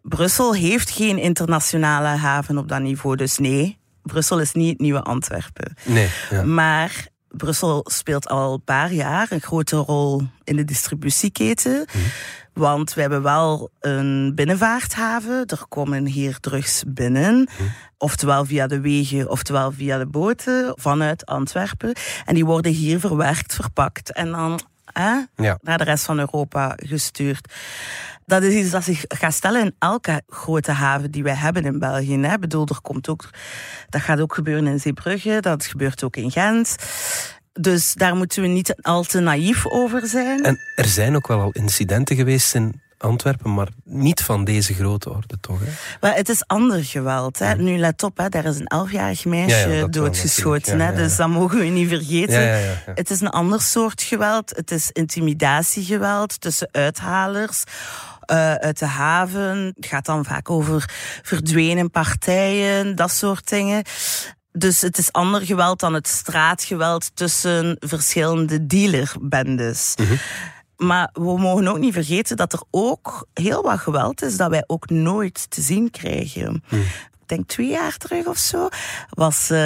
Brussel 0.03 0.55
heeft 0.55 0.91
geen 0.91 1.19
internationale 1.19 2.09
haven 2.09 2.59
op 2.59 2.69
dat 2.69 2.81
niveau, 2.81 3.17
dus 3.17 3.38
nee, 3.38 3.79
Brussel 4.05 4.41
is 4.41 4.53
niet 4.53 4.71
het 4.71 4.81
nieuwe 4.81 5.03
Antwerpen. 5.03 5.75
Nee, 5.85 6.09
ja. 6.31 6.43
Maar 6.43 7.09
Brussel 7.29 7.87
speelt 7.91 8.29
al 8.29 8.53
een 8.53 8.65
paar 8.65 8.93
jaar 8.93 9.27
een 9.31 9.41
grote 9.41 9.77
rol 9.77 10.23
in 10.45 10.57
de 10.57 10.65
distributieketen. 10.65 11.87
Mhm. 11.93 12.05
Want 12.53 12.95
we 12.95 13.01
hebben 13.01 13.23
wel 13.23 13.71
een 13.81 14.33
binnenvaarthaven. 14.35 15.47
Er 15.47 15.65
komen 15.69 16.07
hier 16.07 16.41
drugs 16.41 16.83
binnen. 16.87 17.35
Mhm. 17.35 17.69
Oftewel 17.99 18.45
via 18.45 18.67
de 18.67 18.81
wegen, 18.81 19.31
oftewel 19.31 19.73
via 19.73 19.99
de 19.99 20.07
boten 20.07 20.73
vanuit 20.75 21.27
Antwerpen. 21.27 21.95
En 22.25 22.35
die 22.35 22.45
worden 22.45 22.73
hier 22.73 23.01
verwerkt, 23.01 23.55
verpakt 23.55 24.13
en 24.13 24.31
dan 24.31 24.61
ja. 25.37 25.59
naar 25.61 25.79
de 25.79 25.85
rest 25.85 26.05
van 26.05 26.19
Europa 26.19 26.73
gestuurd. 26.77 27.53
Dat 28.26 28.43
is 28.43 28.54
iets 28.54 28.71
dat 28.71 28.85
zich 28.85 29.04
gaat 29.09 29.35
stellen 29.35 29.62
in 29.62 29.75
elke 29.78 30.23
grote 30.28 30.73
haven 30.73 31.11
die 31.11 31.23
wij 31.23 31.35
hebben 31.35 31.64
in 31.64 31.78
België. 31.78 32.19
Hè. 32.19 32.38
bedoel, 32.38 32.66
er 32.66 32.81
komt 32.81 33.09
ook, 33.09 33.31
dat 33.88 34.00
gaat 34.00 34.21
ook 34.21 34.35
gebeuren 34.35 34.66
in 34.66 34.81
Zeebrugge, 34.81 35.38
dat 35.40 35.64
gebeurt 35.66 36.04
ook 36.04 36.16
in 36.16 36.31
Gent. 36.31 36.76
Dus 37.52 37.95
daar 37.95 38.16
moeten 38.16 38.43
we 38.43 38.49
niet 38.49 38.75
al 38.83 39.02
te 39.02 39.21
naïef 39.21 39.66
over 39.66 40.07
zijn. 40.07 40.43
En 40.45 40.59
er 40.76 40.85
zijn 40.85 41.16
ook 41.16 41.26
wel 41.26 41.40
al 41.40 41.50
incidenten 41.50 42.16
geweest 42.16 42.54
in 42.54 42.83
Antwerpen, 42.99 43.54
maar 43.54 43.69
niet 43.85 44.21
van 44.21 44.45
deze 44.45 44.75
grote 44.75 45.11
orde, 45.11 45.40
toch? 45.40 45.59
Hè? 45.61 45.66
Maar 46.00 46.14
het 46.16 46.28
is 46.28 46.47
ander 46.47 46.85
geweld. 46.85 47.38
Hè? 47.38 47.54
Nu 47.54 47.78
let 47.78 48.02
op, 48.02 48.16
hè, 48.19 48.28
daar 48.28 48.45
is 48.45 48.59
een 48.59 48.66
elfjarig 48.66 49.25
meisje 49.25 49.87
doodgeschoten. 49.90 50.81
hè? 50.81 50.95
Dus 50.95 51.16
dat 51.16 51.28
mogen 51.28 51.59
we 51.59 51.64
niet 51.64 51.88
vergeten. 51.88 52.61
Het 52.95 53.11
is 53.11 53.21
een 53.21 53.28
ander 53.31 53.61
soort 53.61 54.02
geweld. 54.02 54.52
Het 54.57 54.71
is 54.71 54.90
intimidatiegeweld 54.93 56.40
tussen 56.40 56.69
uithalers. 56.73 57.64
Uh, 58.26 58.54
uit 58.54 58.78
de 58.78 58.87
haven. 58.87 59.73
Het 59.76 59.87
gaat 59.87 60.04
dan 60.04 60.25
vaak 60.25 60.50
over 60.50 60.90
verdwenen 61.23 61.90
partijen, 61.90 62.97
dat 62.97 63.11
soort 63.11 63.49
dingen. 63.49 63.83
Dus 64.52 64.81
het 64.81 64.99
is 64.99 65.12
ander 65.12 65.40
geweld 65.40 65.81
dan 65.81 65.95
het 65.95 66.09
straatgeweld 66.09 67.16
tussen 67.16 67.76
verschillende 67.81 68.66
dealerbendes. 68.66 69.95
Mm 69.97 70.19
maar 70.76 71.11
we 71.12 71.38
mogen 71.38 71.69
ook 71.69 71.78
niet 71.78 71.93
vergeten 71.93 72.37
dat 72.37 72.52
er 72.52 72.62
ook 72.71 73.26
heel 73.33 73.62
wat 73.62 73.78
geweld 73.78 74.23
is 74.23 74.37
dat 74.37 74.50
wij 74.50 74.64
ook 74.66 74.90
nooit 74.90 75.50
te 75.50 75.61
zien 75.61 75.90
krijgen. 75.90 76.62
Hmm. 76.66 76.85
Ik 77.25 77.31
denk 77.31 77.49
twee 77.49 77.69
jaar 77.69 77.97
terug 77.97 78.26
of 78.26 78.38
zo, 78.38 78.69
was 79.09 79.50
uh, 79.50 79.59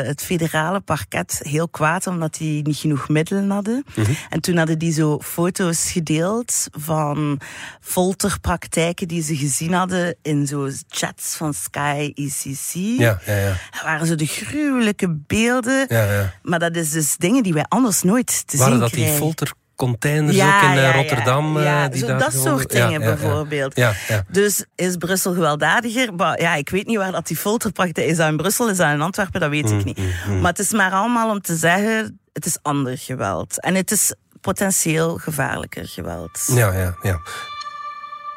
het 0.00 0.22
federale 0.22 0.80
parket 0.80 1.40
heel 1.42 1.68
kwaad 1.68 2.06
omdat 2.06 2.34
die 2.34 2.62
niet 2.62 2.76
genoeg 2.76 3.08
middelen 3.08 3.50
hadden. 3.50 3.84
Mhm. 3.94 4.10
En 4.28 4.40
toen 4.40 4.56
hadden 4.56 4.78
die 4.78 4.92
zo 4.92 5.18
foto's 5.20 5.90
gedeeld 5.90 6.66
van 6.70 7.40
folterpraktijken 7.80 9.08
die 9.08 9.22
ze 9.22 9.36
gezien 9.36 9.72
hadden 9.72 10.16
in 10.22 10.46
zo 10.46 10.70
chats 10.88 11.34
van 11.34 11.54
Sky 11.54 12.12
ECC. 12.14 12.72
Ja, 12.72 13.20
ja, 13.26 13.36
ja. 13.36 13.56
Dat 13.70 13.82
waren 13.82 14.06
zo 14.06 14.14
de 14.14 14.26
gruwelijke 14.26 15.08
beelden. 15.26 15.86
Ja, 15.88 16.12
ja. 16.12 16.32
Maar 16.42 16.58
dat 16.58 16.76
is 16.76 16.90
dus 16.90 17.16
dingen 17.16 17.42
die 17.42 17.52
wij 17.52 17.66
anders 17.68 18.02
nooit 18.02 18.46
te 18.46 18.56
waren 18.56 18.72
zien 18.72 18.80
dat 18.80 18.90
krijgen. 18.90 19.10
die 19.10 19.20
folter 19.20 19.52
containers 19.80 20.40
ook 20.40 20.62
in 20.62 20.78
eh, 20.78 20.94
Rotterdam. 20.94 21.56
Eh, 21.56 21.64
ja, 21.64 21.88
die 21.88 22.04
dat 22.04 22.32
soort 22.32 22.70
dingen 22.70 23.00
bijvoorbeeld. 23.00 23.80
Dus 24.28 24.64
is 24.74 24.96
Brussel 24.96 25.32
gewelddadiger? 25.32 26.14
Maar 26.14 26.40
ja, 26.40 26.54
ik 26.54 26.68
weet 26.68 26.86
niet 26.86 26.96
waar 26.96 27.12
dat 27.12 27.26
die 27.26 27.36
folterpraktijk 27.36 28.06
is. 28.06 28.16
Dat 28.16 28.28
in 28.28 28.36
Brussel, 28.36 28.70
is 28.70 28.76
dat 28.76 28.92
in 28.92 29.00
Antwerpen? 29.00 29.40
Dat 29.40 29.50
weet 29.50 29.70
ik 29.70 29.76
mm, 29.76 29.84
niet. 29.84 29.98
Mm, 29.98 30.10
mm. 30.28 30.40
Maar 30.40 30.50
het 30.50 30.58
is 30.58 30.72
maar 30.72 30.92
allemaal 30.92 31.30
om 31.30 31.40
te 31.40 31.56
zeggen, 31.56 32.20
het 32.32 32.46
is 32.46 32.58
ander 32.62 32.98
geweld. 32.98 33.60
En 33.60 33.74
het 33.74 33.90
is 33.90 34.14
potentieel 34.40 35.16
gevaarlijker 35.16 35.88
geweld. 35.88 36.50
Ja, 36.52 36.72
ja, 36.72 36.94
ja. 37.02 37.20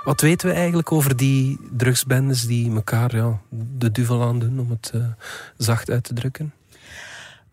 Wat 0.03 0.21
weten 0.21 0.49
we 0.49 0.55
eigenlijk 0.55 0.91
over 0.91 1.15
die 1.15 1.59
drugsbendes 1.71 2.41
die 2.41 2.75
elkaar 2.75 3.15
ja, 3.15 3.39
de 3.49 3.91
duvel 3.91 4.23
aan 4.23 4.39
doen, 4.39 4.59
om 4.59 4.69
het 4.69 4.91
uh, 4.95 5.03
zacht 5.57 5.89
uit 5.89 6.03
te 6.03 6.13
drukken? 6.13 6.53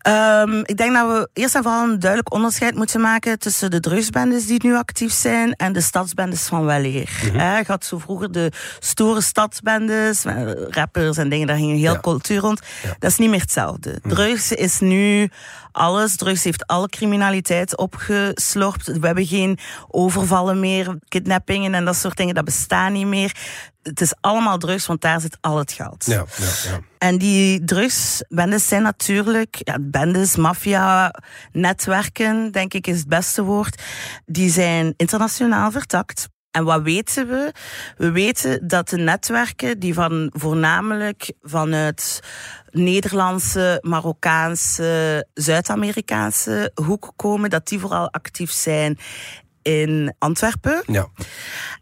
Um, 0.07 0.59
ik 0.65 0.77
denk 0.77 0.93
dat 0.93 1.07
we 1.07 1.29
eerst 1.33 1.55
en 1.55 1.63
vooral 1.63 1.83
een 1.83 1.99
duidelijk 1.99 2.33
onderscheid 2.33 2.75
moeten 2.75 3.01
maken 3.01 3.39
tussen 3.39 3.71
de 3.71 3.79
drugsbendes 3.79 4.45
die 4.45 4.63
nu 4.63 4.75
actief 4.75 5.13
zijn 5.13 5.53
en 5.53 5.73
de 5.73 5.81
stadsbendes 5.81 6.43
van 6.43 6.65
weleer. 6.65 7.09
Mm 7.33 7.39
Je 7.39 7.63
had 7.67 7.85
zo 7.85 7.97
vroeger 7.97 8.31
de 8.31 8.51
stoere 8.79 9.21
stadsbendes, 9.21 10.23
rappers 10.69 11.17
en 11.17 11.29
dingen, 11.29 11.47
daar 11.47 11.55
ging 11.55 11.71
een 11.71 11.77
heel 11.77 11.99
cultuur 11.99 12.39
rond. 12.39 12.61
Dat 12.99 13.11
is 13.11 13.17
niet 13.17 13.29
meer 13.29 13.39
hetzelfde. 13.39 13.99
Mhm. 14.01 14.15
Drugs 14.15 14.51
is 14.51 14.79
nu 14.79 15.29
alles. 15.71 16.15
Drugs 16.15 16.43
heeft 16.43 16.67
alle 16.67 16.87
criminaliteit 16.87 17.77
opgeslorpt. 17.77 18.85
We 18.85 19.05
hebben 19.05 19.25
geen 19.25 19.59
overvallen 19.87 20.59
meer, 20.59 20.97
kidnappingen 21.07 21.73
en 21.73 21.85
dat 21.85 21.95
soort 21.95 22.17
dingen. 22.17 22.35
Dat 22.35 22.45
bestaat 22.45 22.91
niet 22.91 23.05
meer. 23.05 23.35
Het 23.83 24.01
is 24.01 24.13
allemaal 24.19 24.57
drugs, 24.57 24.85
want 24.85 25.01
daar 25.01 25.21
zit 25.21 25.37
al 25.41 25.57
het 25.57 25.71
geld. 25.71 26.05
Ja, 26.05 26.25
ja, 26.37 26.71
ja. 26.71 26.79
En 26.97 27.17
die 27.17 27.63
drugsbendes 27.63 28.67
zijn 28.67 28.83
natuurlijk, 28.83 29.55
ja, 29.59 29.77
bendes, 29.81 30.35
maffia, 30.35 31.13
netwerken, 31.51 32.51
denk 32.51 32.73
ik 32.73 32.87
is 32.87 32.97
het 32.97 33.07
beste 33.07 33.43
woord. 33.43 33.81
Die 34.25 34.49
zijn 34.49 34.93
internationaal 34.97 35.71
vertakt. 35.71 36.27
En 36.51 36.63
wat 36.63 36.81
weten 36.81 37.27
we? 37.27 37.53
We 37.97 38.11
weten 38.11 38.67
dat 38.67 38.89
de 38.89 38.97
netwerken 38.97 39.79
die 39.79 39.93
van 39.93 40.29
voornamelijk 40.33 41.31
vanuit 41.41 42.19
Nederlandse, 42.71 43.77
Marokkaanse, 43.81 45.27
Zuid-Amerikaanse 45.33 46.71
hoek 46.73 47.11
komen, 47.15 47.49
dat 47.49 47.67
die 47.67 47.79
vooral 47.79 48.11
actief 48.11 48.51
zijn 48.51 48.99
in 49.61 50.15
Antwerpen. 50.17 50.83
Ja. 50.85 51.07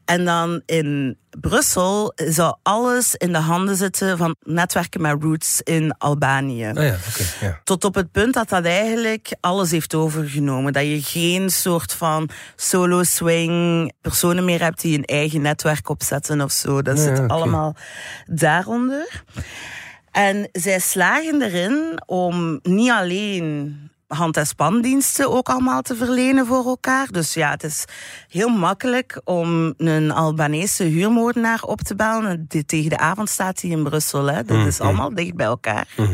En 0.10 0.26
dan 0.26 0.62
in 0.66 1.18
Brussel 1.40 2.12
zou 2.16 2.56
alles 2.64 3.16
in 3.16 3.32
de 3.32 3.38
handen 3.40 3.76
zitten 3.76 4.18
van 4.18 4.36
netwerken 4.44 5.02
met 5.02 5.24
roots 5.24 5.62
in 5.62 5.98
Albanië. 5.98 6.70
Oh 6.70 6.84
ja, 6.84 6.96
ja. 7.40 7.60
Tot 7.64 7.84
op 7.84 7.96
het 7.96 8.12
punt 8.12 8.34
dat 8.34 8.50
dat 8.50 8.66
eigenlijk 8.66 9.36
alles 9.40 9.72
heeft 9.72 9.96
overgenomen. 9.96 10.74
Dat 10.74 10.84
je 10.84 11.02
geen 11.02 11.50
soort 11.50 11.94
van 11.94 12.30
solo 12.56 13.04
swing 13.04 13.94
personen 14.02 14.46
meer 14.46 14.62
hebt 14.62 14.82
die 14.82 14.98
een 14.98 15.06
eigen 15.06 15.42
netwerk 15.42 15.90
opzetten 15.90 16.42
of 16.42 16.52
zo. 16.52 16.82
Dat 16.82 17.00
zit 17.00 17.28
allemaal 17.28 17.76
daaronder. 18.26 19.24
En 20.12 20.50
zij 20.52 20.80
slagen 20.80 21.42
erin 21.42 22.02
om 22.06 22.60
niet 22.64 22.92
alleen 22.92 23.76
hand- 24.16 24.38
en 24.38 24.48
spandiensten 24.48 25.32
ook 25.32 25.50
allemaal 25.50 25.82
te 25.82 25.96
verlenen 25.96 26.46
voor 26.46 26.66
elkaar. 26.66 27.08
Dus 27.12 27.34
ja, 27.34 27.50
het 27.50 27.64
is 27.64 27.86
heel 28.28 28.50
makkelijk 28.50 29.22
om 29.24 29.74
een 29.78 30.12
Albanese 30.12 30.84
huurmoordenaar 30.84 31.62
op 31.64 31.82
te 31.82 31.96
bellen. 31.96 32.48
Tegen 32.66 32.90
de 32.90 32.98
avond 32.98 33.30
staat 33.30 33.62
hij 33.62 33.70
in 33.70 33.84
Brussel. 33.84 34.26
Hè. 34.26 34.44
Dat 34.44 34.66
is 34.66 34.78
mhm. 34.78 34.88
allemaal 34.88 35.14
dicht 35.14 35.36
bij 35.36 35.46
elkaar. 35.46 35.88
Mhm. 35.98 36.14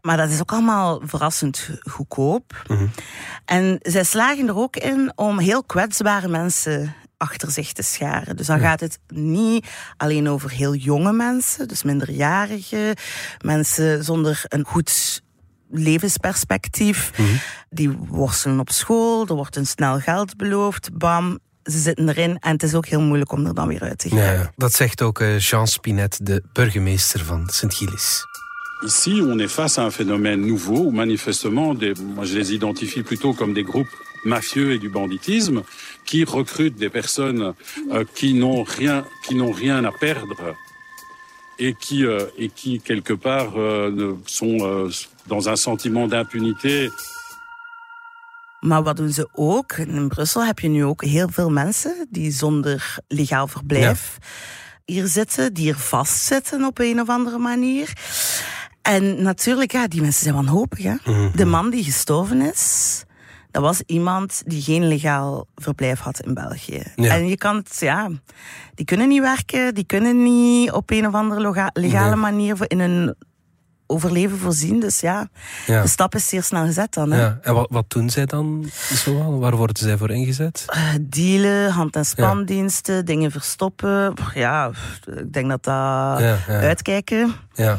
Maar 0.00 0.16
dat 0.16 0.30
is 0.30 0.40
ook 0.40 0.52
allemaal 0.52 1.00
verrassend 1.04 1.70
goedkoop. 1.80 2.64
Mhm. 2.68 2.86
En 3.44 3.78
zij 3.82 4.04
slagen 4.04 4.48
er 4.48 4.56
ook 4.56 4.76
in 4.76 5.12
om 5.14 5.38
heel 5.38 5.64
kwetsbare 5.64 6.28
mensen 6.28 6.94
achter 7.16 7.50
zich 7.50 7.72
te 7.72 7.82
scharen. 7.82 8.36
Dus 8.36 8.46
dan 8.46 8.60
gaat 8.60 8.80
het 8.80 8.98
niet 9.08 9.66
alleen 9.96 10.28
over 10.28 10.50
heel 10.50 10.74
jonge 10.74 11.12
mensen, 11.12 11.68
dus 11.68 11.82
minderjarigen, 11.82 12.96
mensen 13.44 14.04
zonder 14.04 14.44
een 14.48 14.64
goed 14.64 15.22
levensperspectief. 15.74 17.10
Mhm. 17.16 17.28
Die 17.70 17.90
worstelen 17.90 18.60
op 18.60 18.70
school, 18.70 19.26
er 19.26 19.34
wordt 19.34 19.56
een 19.56 19.66
snel 19.66 19.98
geld 19.98 20.36
beloofd, 20.36 20.90
bam, 20.92 21.38
ze 21.64 21.78
zitten 21.78 22.08
erin 22.08 22.36
en 22.40 22.52
het 22.52 22.62
is 22.62 22.74
ook 22.74 22.86
heel 22.86 23.00
moeilijk 23.00 23.32
om 23.32 23.46
er 23.46 23.54
dan 23.54 23.68
weer 23.68 23.82
uit 23.82 23.98
te 23.98 24.08
gaan. 24.08 24.18
Ja, 24.18 24.52
dat 24.56 24.72
zegt 24.72 25.02
ook 25.02 25.20
eh, 25.20 25.38
Jean 25.38 25.66
Spinet, 25.66 26.18
de 26.22 26.42
burgemeester 26.52 27.24
van 27.24 27.48
Sint-Gilles. 27.48 28.24
Ici, 28.84 29.22
on 29.22 29.38
est 29.38 29.52
face 29.52 29.78
à 29.80 29.84
un 29.84 29.90
phénomène 29.90 30.46
nouveau 30.46 30.86
où 30.86 30.90
manifestement, 30.90 31.78
des, 31.78 31.94
moi 32.14 32.26
je 32.26 32.38
les 32.38 32.52
identifie 32.52 33.02
plutôt 33.02 33.34
comme 33.34 33.54
des 33.54 33.64
groupes 33.64 33.96
mafieux 34.24 34.72
et 34.72 34.78
du 34.78 34.88
banditisme 34.88 35.62
qui 36.04 36.24
recrutent 36.24 36.78
des 36.78 36.90
personnes 36.90 37.54
euh, 37.92 38.04
qui 38.14 38.34
n'ont 38.34 38.62
rien, 38.62 39.04
qui 39.26 39.34
n'ont 39.34 39.52
rien 39.52 39.84
à 39.84 39.90
perdre 39.90 40.54
et 41.58 41.74
qui, 41.78 42.04
euh, 42.04 42.26
et 42.38 42.48
qui 42.48 42.80
quelque 42.80 43.14
part 43.14 43.56
euh, 43.56 44.16
sont 44.26 44.58
euh, 44.60 44.90
dans 45.26 45.56
sentiment 45.56 46.06
d'impunité. 46.08 46.90
Maar 48.60 48.82
wat 48.82 48.96
doen 48.96 49.12
ze 49.12 49.28
ook? 49.32 49.72
In 49.72 50.08
Brussel 50.08 50.44
heb 50.44 50.58
je 50.58 50.68
nu 50.68 50.84
ook 50.84 51.04
heel 51.04 51.28
veel 51.28 51.50
mensen 51.50 52.06
die 52.10 52.30
zonder 52.30 52.96
legaal 53.08 53.48
verblijf 53.48 54.18
hier 54.84 55.06
zitten, 55.06 55.54
die 55.54 55.68
er 55.68 55.78
vastzitten 55.78 56.64
op 56.64 56.78
een 56.78 57.00
of 57.00 57.08
andere 57.08 57.38
manier. 57.38 57.92
En 58.82 59.22
natuurlijk, 59.22 59.72
ja, 59.72 59.88
die 59.88 60.00
mensen 60.00 60.22
zijn 60.22 60.34
wanhopig. 60.34 60.82
Hè? 60.82 60.94
Mhm. 61.04 61.36
De 61.36 61.44
man 61.44 61.70
die 61.70 61.84
gestorven 61.84 62.40
is, 62.40 63.03
dat 63.54 63.62
was 63.62 63.82
iemand 63.86 64.42
die 64.46 64.62
geen 64.62 64.88
legaal 64.88 65.46
verblijf 65.54 66.00
had 66.00 66.20
in 66.20 66.34
België. 66.34 66.82
Ja. 66.96 67.14
En 67.14 67.28
je 67.28 67.36
kan 67.36 67.56
het, 67.56 67.76
ja, 67.80 68.08
die 68.74 68.84
kunnen 68.84 69.08
niet 69.08 69.20
werken, 69.20 69.74
die 69.74 69.84
kunnen 69.84 70.22
niet 70.22 70.70
op 70.72 70.90
een 70.90 71.06
of 71.06 71.14
andere 71.14 71.70
legale 71.72 72.08
Nee. 72.08 72.14
manier 72.20 72.56
in 72.66 72.80
hun 72.80 73.14
overleven 73.86 74.38
voorzien. 74.38 74.80
Dus 74.80 75.00
ja, 75.00 75.28
Ja. 75.66 75.82
de 75.82 75.88
stap 75.88 76.14
is 76.14 76.28
zeer 76.28 76.42
snel 76.42 76.64
gezet 76.64 76.94
dan. 76.94 77.10
Hè? 77.10 77.20
Ja. 77.20 77.38
En 77.42 77.54
wat, 77.54 77.66
wat 77.70 77.90
doen 77.90 78.10
zij 78.10 78.26
dan 78.26 78.70
zoal? 78.92 79.38
Waar 79.38 79.56
worden 79.56 79.76
zij 79.76 79.96
voor 79.96 80.10
ingezet? 80.10 80.64
Eh, 80.66 80.80
Dealen, 81.00 81.70
hand- 81.70 81.96
en 81.96 82.04
spandiensten, 82.04 83.04
dingen 83.04 83.30
verstoppen. 83.30 84.14
Ja, 84.34 84.70
ik 85.16 85.32
denk 85.32 85.48
dat 85.48 85.62
dat 85.64 86.20
uitkijken. 86.48 87.34
Ja. 87.54 87.78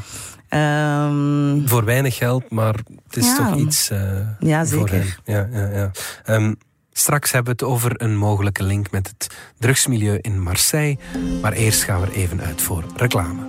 Ehm, 0.56 1.68
Voor 1.68 1.86
weinig 1.86 2.16
geld, 2.16 2.50
maar 2.52 2.74
het 3.08 3.18
is 3.18 3.26
Ja. 3.26 3.36
toch 3.36 3.56
iets 3.56 3.90
eh, 3.90 4.00
Ja, 4.40 4.66
voor 4.66 4.90
zeker. 4.90 5.06
hen. 5.24 5.50
Ja, 5.52 5.60
ja, 5.60 5.68
ja. 5.78 5.92
Ehm, 6.26 6.54
straks 6.92 7.32
hebben 7.32 7.58
we 7.58 7.66
het 7.66 7.74
over 7.74 8.02
een 8.02 8.18
mogelijke 8.18 8.64
link 8.64 8.92
met 8.92 9.08
het 9.08 9.36
drugsmilieu 9.60 10.18
in 10.22 10.42
Marseille. 10.42 10.98
Maar 11.42 11.54
eerst 11.54 11.84
gaan 11.84 12.02
we 12.02 12.08
er 12.08 12.14
even 12.14 12.42
uit 12.42 12.62
voor 12.62 12.84
reclame. 12.96 13.44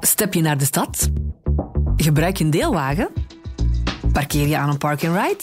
Step 0.00 0.34
je 0.34 0.40
naar 0.40 0.58
de 0.58 0.64
stad? 0.64 1.10
Gebruik 1.96 2.36
je 2.36 2.44
een 2.44 2.50
deelwagen? 2.50 3.08
Parkeer 4.12 4.46
je 4.46 4.56
aan 4.58 4.68
een 4.68 4.78
park-and-ride? 4.78 5.42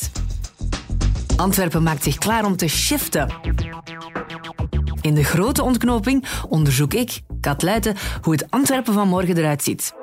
Antwerpen 1.41 1.83
maakt 1.83 2.03
zich 2.03 2.17
klaar 2.17 2.45
om 2.45 2.55
te 2.55 2.67
shiften. 2.67 3.29
In 5.01 5.13
de 5.13 5.23
grote 5.23 5.63
ontknoping 5.63 6.25
onderzoek 6.49 6.93
ik, 6.93 7.21
Kat 7.39 7.61
Luiten, 7.61 7.95
hoe 8.21 8.33
het 8.33 8.51
Antwerpen 8.51 8.93
van 8.93 9.07
morgen 9.07 9.37
eruit 9.37 9.63
ziet. 9.63 9.93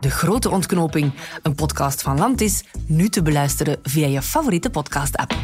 De 0.00 0.10
Grote 0.10 0.50
Ontknoping, 0.50 1.12
een 1.42 1.54
podcast 1.54 2.02
van 2.02 2.18
Landis, 2.18 2.64
nu 2.86 3.08
te 3.08 3.22
beluisteren 3.22 3.78
via 3.82 4.06
je 4.06 4.22
favoriete 4.22 4.70
podcast-app. 4.70 5.34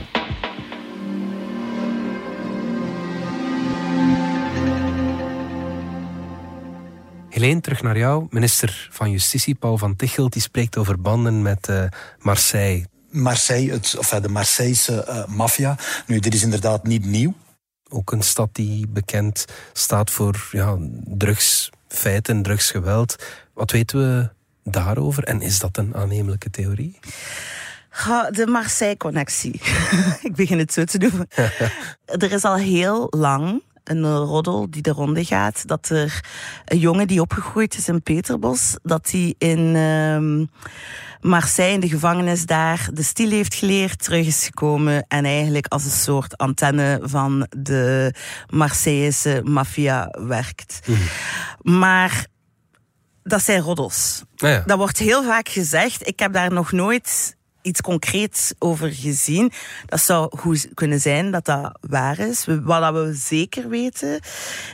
Helene, 7.29 7.61
terug 7.61 7.83
naar 7.83 7.99
jou. 7.99 8.27
Minister 8.31 8.89
van 8.91 9.11
Justitie 9.11 9.55
Paul 9.55 9.79
van 9.79 9.97
Tichelt 9.97 10.33
die 10.33 10.43
spreekt 10.43 10.77
over 10.77 11.01
banden 11.01 11.43
met 11.43 11.69
eh, 11.69 11.85
Marseille. 12.19 12.87
Marseille, 13.11 13.73
het, 13.73 13.95
of 13.99 14.09
de 14.09 14.29
Marseillese 14.29 15.05
eh, 15.05 15.27
maffia. 15.27 15.77
Nu, 16.07 16.19
dit 16.19 16.35
is 16.35 16.43
inderdaad 16.43 16.85
niet 16.85 17.05
nieuw. 17.05 17.35
Ook 17.89 18.13
een 18.13 18.23
stad 18.23 18.49
die 18.53 18.87
bekend 18.89 19.45
staat 19.73 20.11
voor 20.11 20.49
ja, 20.51 20.77
drugsfeiten, 21.05 22.43
drugsgeweld. 22.43 23.17
Wat 23.55 23.71
weten 23.71 23.99
we 23.99 24.29
daarover? 24.71 25.25
En 25.25 25.41
is 25.43 25.59
dat 25.59 25.77
een 25.77 25.95
aannemelijke 25.95 26.51
theorie? 26.51 26.99
De 28.31 28.47
Marseille-connectie. 28.47 29.61
ik 30.29 30.35
begin 30.35 30.59
het 30.59 30.73
zo 30.73 30.85
te 30.85 30.99
doen. 30.99 31.27
er 32.25 32.33
is 32.33 32.45
al 32.45 32.57
heel 32.57 33.07
lang 33.11 33.63
een 33.91 34.17
roddel 34.17 34.71
die 34.71 34.83
de 34.83 34.91
ronde 34.91 35.25
gaat. 35.25 35.67
Dat 35.67 35.89
er 35.89 36.25
een 36.65 36.79
jongen 36.79 37.07
die 37.07 37.21
opgegroeid 37.21 37.77
is 37.77 37.89
in 37.89 38.03
Peterbos, 38.03 38.77
dat 38.83 39.11
hij 39.11 39.35
in 39.39 39.77
ehm, 39.77 40.45
Marseille, 41.21 41.75
in 41.75 41.81
de 41.81 41.89
gevangenis 41.89 42.47
daar, 42.47 42.89
de 42.93 43.03
stil 43.03 43.31
heeft 43.31 43.55
geleerd, 43.55 44.05
terug 44.05 44.27
is 44.27 44.45
gekomen 44.45 45.05
en 45.09 45.25
eigenlijk 45.25 45.67
als 45.67 45.85
een 45.85 45.91
soort 45.91 46.37
antenne 46.37 47.01
van 47.03 47.47
de 47.57 48.15
Marseillese 48.49 49.41
maffia 49.45 50.15
werkt. 50.27 50.81
Maar 51.63 52.27
dat 53.23 53.43
zijn 53.43 53.61
roddels. 53.61 54.23
Ja. 54.35 54.63
Dat 54.67 54.79
wordt 54.79 54.99
heel 54.99 55.23
vaak 55.23 55.49
gezegd. 55.49 56.07
Ik 56.07 56.19
heb 56.19 56.33
daar 56.33 56.53
nog 56.53 56.73
nooit 56.73 57.37
iets 57.63 57.81
concreets 57.81 58.53
over 58.59 58.93
gezien. 58.93 59.53
Dat 59.87 60.01
zou 60.01 60.39
goed 60.39 60.69
kunnen 60.75 61.01
zijn 61.01 61.31
dat 61.31 61.45
dat 61.45 61.79
waar 61.81 62.19
is. 62.19 62.47
Wat 62.63 62.93
we 62.93 63.13
zeker 63.15 63.69
weten, 63.69 64.21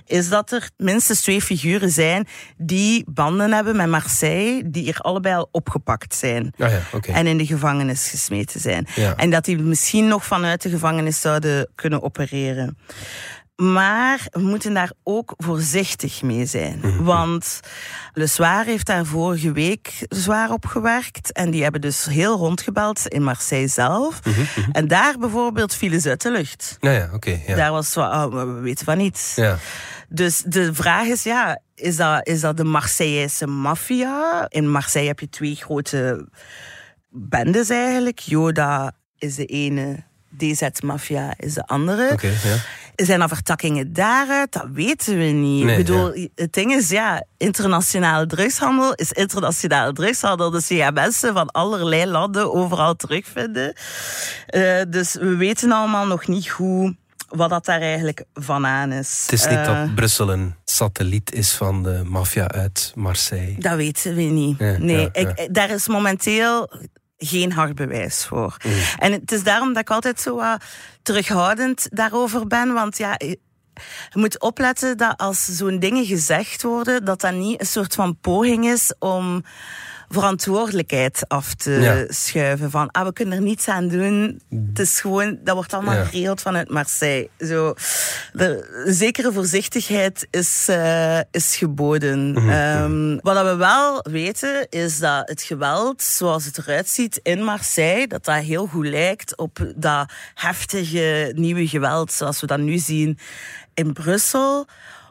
is 0.06 0.28
dat 0.28 0.52
er 0.52 0.70
minstens 0.76 1.20
twee 1.20 1.42
figuren 1.42 1.90
zijn 1.90 2.26
die 2.56 3.04
banden 3.08 3.52
hebben 3.52 3.76
met 3.76 3.88
Marseille, 3.88 4.70
die 4.70 4.92
er 4.92 4.98
allebei 4.98 5.34
al 5.34 5.48
opgepakt 5.50 6.14
zijn. 6.14 6.52
Ah 6.58 6.70
ja. 6.70 7.14
En 7.14 7.26
in 7.26 7.38
de 7.38 7.46
gevangenis 7.46 8.08
gesmeten 8.08 8.60
zijn. 8.60 8.86
Ja. 8.94 9.16
En 9.16 9.30
dat 9.30 9.44
die 9.44 9.58
misschien 9.58 10.08
nog 10.08 10.24
vanuit 10.24 10.62
de 10.62 10.68
gevangenis 10.68 11.20
zouden 11.20 11.68
kunnen 11.74 12.02
opereren. 12.02 12.78
Maar 13.56 14.26
we 14.30 14.40
moeten 14.40 14.74
daar 14.74 14.92
ook 15.02 15.34
voorzichtig 15.36 16.22
mee 16.22 16.46
zijn. 16.46 17.04
Want 17.04 17.60
Le 18.12 18.26
Soir 18.26 18.64
heeft 18.64 18.86
daar 18.86 19.04
vorige 19.06 19.52
week 19.52 20.04
zwaar 20.08 20.50
op 20.50 20.66
gewerkt. 20.66 21.32
En 21.32 21.50
die 21.50 21.62
hebben 21.62 21.80
dus 21.80 22.04
heel 22.04 22.36
rondgebeld 22.36 23.06
in 23.06 23.22
Marseille 23.22 23.68
zelf. 23.68 24.20
En 24.72 24.88
daar 24.88 25.18
bijvoorbeeld 25.18 25.74
vielen 25.74 26.00
ze 26.00 26.08
uit 26.08 26.22
de 26.22 26.30
lucht. 26.30 26.76
Nou 26.80 26.94
ja, 26.94 27.08
oké. 27.12 27.40
ja. 27.46 27.56
Daar 27.56 27.70
was 27.70 27.96
oh, 27.96 28.26
we 28.26 28.44
weten 28.60 28.84
van 28.84 28.96
niets. 28.96 29.34
Ja. 29.34 29.58
Dus 30.08 30.42
de 30.46 30.74
vraag 30.74 31.06
is, 31.06 31.22
ja, 31.22 31.60
is 31.74 31.96
dat, 31.96 32.26
is 32.26 32.40
dat 32.40 32.56
de 32.56 32.64
Marseillese 32.64 33.46
maffia? 33.46 34.46
In 34.48 34.70
Marseille 34.70 35.08
heb 35.08 35.20
je 35.20 35.28
twee 35.28 35.54
grote 35.54 36.28
bendes 37.10 37.68
eigenlijk. 37.68 38.18
Yoda 38.18 38.92
is 39.18 39.34
de 39.34 39.44
ene, 39.44 40.04
DZ-maffia 40.38 41.34
is 41.36 41.54
de 41.54 41.66
andere. 41.66 42.10
Oké, 42.12 42.26
ja. 42.26 42.56
Zijn 42.96 43.20
er 43.20 43.28
vertakkingen 43.28 43.92
daaruit? 43.92 44.52
Dat 44.52 44.68
weten 44.72 45.18
we 45.18 45.24
niet. 45.24 45.64
Nee, 45.64 45.78
ik 45.78 45.86
bedoel, 45.86 46.28
het 46.34 46.52
ding 46.52 46.72
is, 46.72 46.88
ja, 46.90 47.24
internationale 47.36 48.26
drugshandel 48.26 48.94
is 48.94 49.12
internationale 49.12 49.92
drugshandel. 49.92 50.50
Dus 50.50 50.68
je 50.68 50.76
gaat 50.76 50.94
mensen 50.94 51.32
van 51.34 51.50
allerlei 51.50 52.06
landen 52.06 52.52
overal 52.54 52.94
terugvinden. 52.94 53.72
Eh, 54.46 54.80
dus 54.88 55.14
we 55.14 55.36
weten 55.36 55.72
allemaal 55.72 56.06
nog 56.06 56.26
niet 56.26 56.50
goed 56.50 56.94
wat 57.28 57.50
dat 57.50 57.64
daar 57.64 57.80
eigenlijk 57.80 58.24
van 58.34 58.66
aan 58.66 58.92
is. 58.92 59.20
Het 59.22 59.32
is 59.32 59.46
niet 59.46 59.58
Eh, 59.58 59.64
dat 59.64 59.94
Brussel 59.94 60.32
een 60.32 60.54
satelliet 60.64 61.32
is 61.32 61.52
van 61.52 61.82
de 61.82 62.02
maffia 62.04 62.48
uit 62.48 62.92
Marseille. 62.94 63.58
Dat 63.58 63.76
weten 63.76 64.14
we 64.14 64.22
niet. 64.22 64.58
Ja, 64.58 64.76
nee, 64.78 64.96
ja, 64.96 65.08
ja. 65.12 65.36
Ik, 65.36 65.54
daar 65.54 65.70
is 65.70 65.88
momenteel 65.88 66.70
geen 67.18 67.52
hard 67.52 67.74
bewijs 67.74 68.24
voor. 68.24 68.56
Mm. 68.64 68.72
En 68.98 69.12
het 69.12 69.32
is 69.32 69.42
daarom 69.42 69.68
dat 69.72 69.82
ik 69.82 69.90
altijd 69.90 70.20
zo 70.20 70.42
terughoudend 71.02 71.86
daarover 71.90 72.46
ben. 72.46 72.72
Want 72.72 72.98
ja, 72.98 73.14
je 73.18 73.38
moet 74.12 74.40
opletten 74.40 74.96
dat 74.96 75.16
als 75.16 75.44
zo'n 75.44 75.78
dingen 75.78 76.04
gezegd 76.04 76.62
worden, 76.62 77.04
dat 77.04 77.20
dat 77.20 77.32
niet 77.32 77.60
een 77.60 77.66
soort 77.66 77.94
van 77.94 78.18
poging 78.20 78.66
is 78.66 78.94
om 78.98 79.44
verantwoordelijkheid 80.08 81.24
af 81.28 81.54
te 81.54 81.70
Ja. 81.70 82.04
schuiven. 82.08 82.70
Van, 82.70 82.90
ah, 82.90 83.06
we 83.06 83.12
kunnen 83.12 83.38
er 83.38 83.44
niets 83.44 83.68
aan 83.68 83.88
doen. 83.88 84.40
Het 84.68 84.78
is 84.78 85.00
gewoon, 85.00 85.38
dat 85.44 85.54
wordt 85.54 85.72
allemaal 85.74 85.94
Ja. 85.94 86.04
geregeld 86.04 86.40
vanuit 86.40 86.70
Marseille. 86.70 87.28
Zo, 87.38 87.74
de, 88.32 88.84
zekere 88.86 89.32
voorzichtigheid 89.32 90.26
is, 90.30 90.66
eh, 90.68 91.18
is 91.30 91.56
geboden. 91.56 92.32
Mhm. 92.32 92.48
Ehm, 92.50 93.18
wat 93.20 93.42
we 93.44 93.54
wel 93.56 94.00
weten, 94.10 94.66
is 94.70 94.98
dat 94.98 95.28
het 95.28 95.42
geweld, 95.42 96.02
zoals 96.02 96.44
het 96.44 96.58
eruit 96.58 96.88
ziet 96.88 97.20
in 97.22 97.42
Marseille, 97.44 98.06
dat 98.06 98.24
dat 98.24 98.36
heel 98.42 98.66
goed 98.66 98.86
lijkt 98.86 99.36
op 99.36 99.72
dat 99.76 100.12
heftige 100.34 101.32
nieuwe 101.34 101.68
geweld, 101.68 102.12
zoals 102.12 102.40
we 102.40 102.46
dat 102.46 102.58
nu 102.58 102.78
zien 102.78 103.18
in 103.74 103.92
Brussel. 103.92 104.66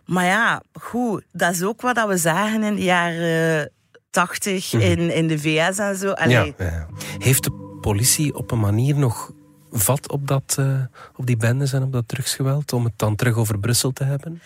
Maar 0.06 0.26
ja, 0.26 0.62
goed, 0.74 1.24
dat 1.32 1.54
is 1.54 1.64
ook 1.64 1.82
wat 1.82 2.08
we 2.08 2.18
zagen 2.18 2.64
in 2.64 2.76
de 2.76 2.84
jaren 2.84 3.72
80 4.16 4.74
in, 4.74 5.12
in 5.14 5.28
de 5.28 5.40
VS 5.40 5.78
en 5.78 5.98
zo. 5.98 6.12
Allee, 6.12 6.38
Mhm. 6.58 6.64
Ja, 6.64 6.70
ja. 6.70 6.88
Heeft 7.18 7.44
de 7.44 7.78
politie 7.82 8.36
op 8.36 8.52
een 8.52 8.60
manier 8.60 8.96
nog 8.96 9.32
vat 9.72 10.12
op, 10.12 10.28
dat, 10.28 10.56
eh, 10.60 10.82
op 11.16 11.26
die 11.26 11.38
bendes 11.38 11.74
en 11.74 11.84
op 11.84 11.92
dat 11.92 12.08
drugsgeweld 12.08 12.74
om 12.74 12.84
het 12.84 12.94
dan 12.96 13.16
terug 13.16 13.36
over 13.36 13.60
Brussel 13.60 13.92
te 13.92 14.04
hebben? 14.04 14.42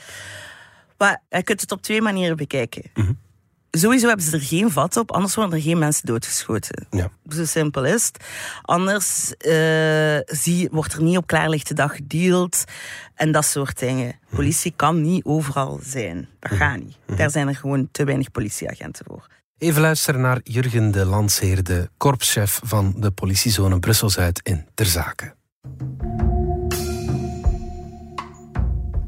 Maar 0.98 1.22
je 1.30 1.44
kunt 1.44 1.62
het 1.62 1.72
op 1.72 1.82
twee 1.82 2.02
manieren 2.02 2.38
bekijken. 2.38 2.84
Mhm. 2.94 3.12
Sowieso 3.72 4.08
hebben 4.08 4.26
ze 4.26 4.32
er 4.36 4.42
geen 4.42 4.72
vat 4.72 4.98
op, 4.98 5.12
anders 5.12 5.36
worden 5.36 5.54
er 5.56 5.62
geen 5.64 5.78
mensen 5.78 6.06
doodgeschoten. 6.06 6.88
Ja. 6.90 7.10
Zo 7.30 7.46
simpel 7.46 7.86
is 7.86 8.06
het. 8.06 8.24
Anders 8.62 9.38
eh, 9.38 10.18
zie, 10.26 10.70
wordt 10.72 10.94
er 10.94 11.02
niet 11.04 11.18
op 11.18 11.28
klaarlichte 11.28 11.74
dag 11.74 11.96
gedeeld 11.96 12.64
en 13.16 13.32
dat 13.32 13.46
soort 13.46 13.80
dingen. 13.80 14.20
Politie 14.30 14.74
kan 14.76 15.02
niet 15.02 15.26
overal 15.26 15.80
zijn. 15.84 16.28
Dat 16.40 16.52
gaat 16.52 16.80
niet. 16.80 16.98
Daar 17.18 17.32
zijn 17.32 17.48
er 17.48 17.56
gewoon 17.56 17.90
te 17.92 18.04
weinig 18.04 18.32
politieagenten 18.32 19.06
voor. 19.06 19.28
Even 19.60 19.82
luisteren 19.82 20.22
naar 20.22 20.40
Jurgen 20.44 20.92
de 20.92 21.06
Landsheer, 21.06 21.64
de 21.64 21.90
korpschef 21.98 22.60
van 22.64 22.94
de 22.98 23.12
politiezone 23.12 23.80
Brussel-Zuid 23.80 24.40
in 24.44 24.66
Ter 24.74 24.86
Zaken. 24.86 25.36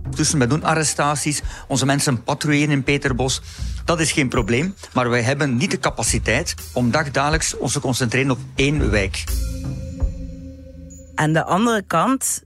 Dus 0.09 0.31
wij 0.31 0.47
doen 0.47 0.63
arrestaties, 0.63 1.41
onze 1.67 1.85
mensen 1.85 2.23
patrouilleren 2.23 2.73
in 2.73 2.83
Peterbos. 2.83 3.41
Dat 3.85 3.99
is 3.99 4.11
geen 4.11 4.29
probleem, 4.29 4.75
maar 4.93 5.09
wij 5.09 5.21
hebben 5.21 5.57
niet 5.57 5.71
de 5.71 5.79
capaciteit 5.79 6.55
om 6.73 6.91
dagdagelijks 6.91 7.57
ons 7.57 7.73
te 7.73 7.79
concentreren 7.79 8.31
op 8.31 8.39
één 8.55 8.89
wijk. 8.89 9.23
Aan 11.15 11.33
de 11.33 11.43
andere 11.43 11.83
kant 11.87 12.43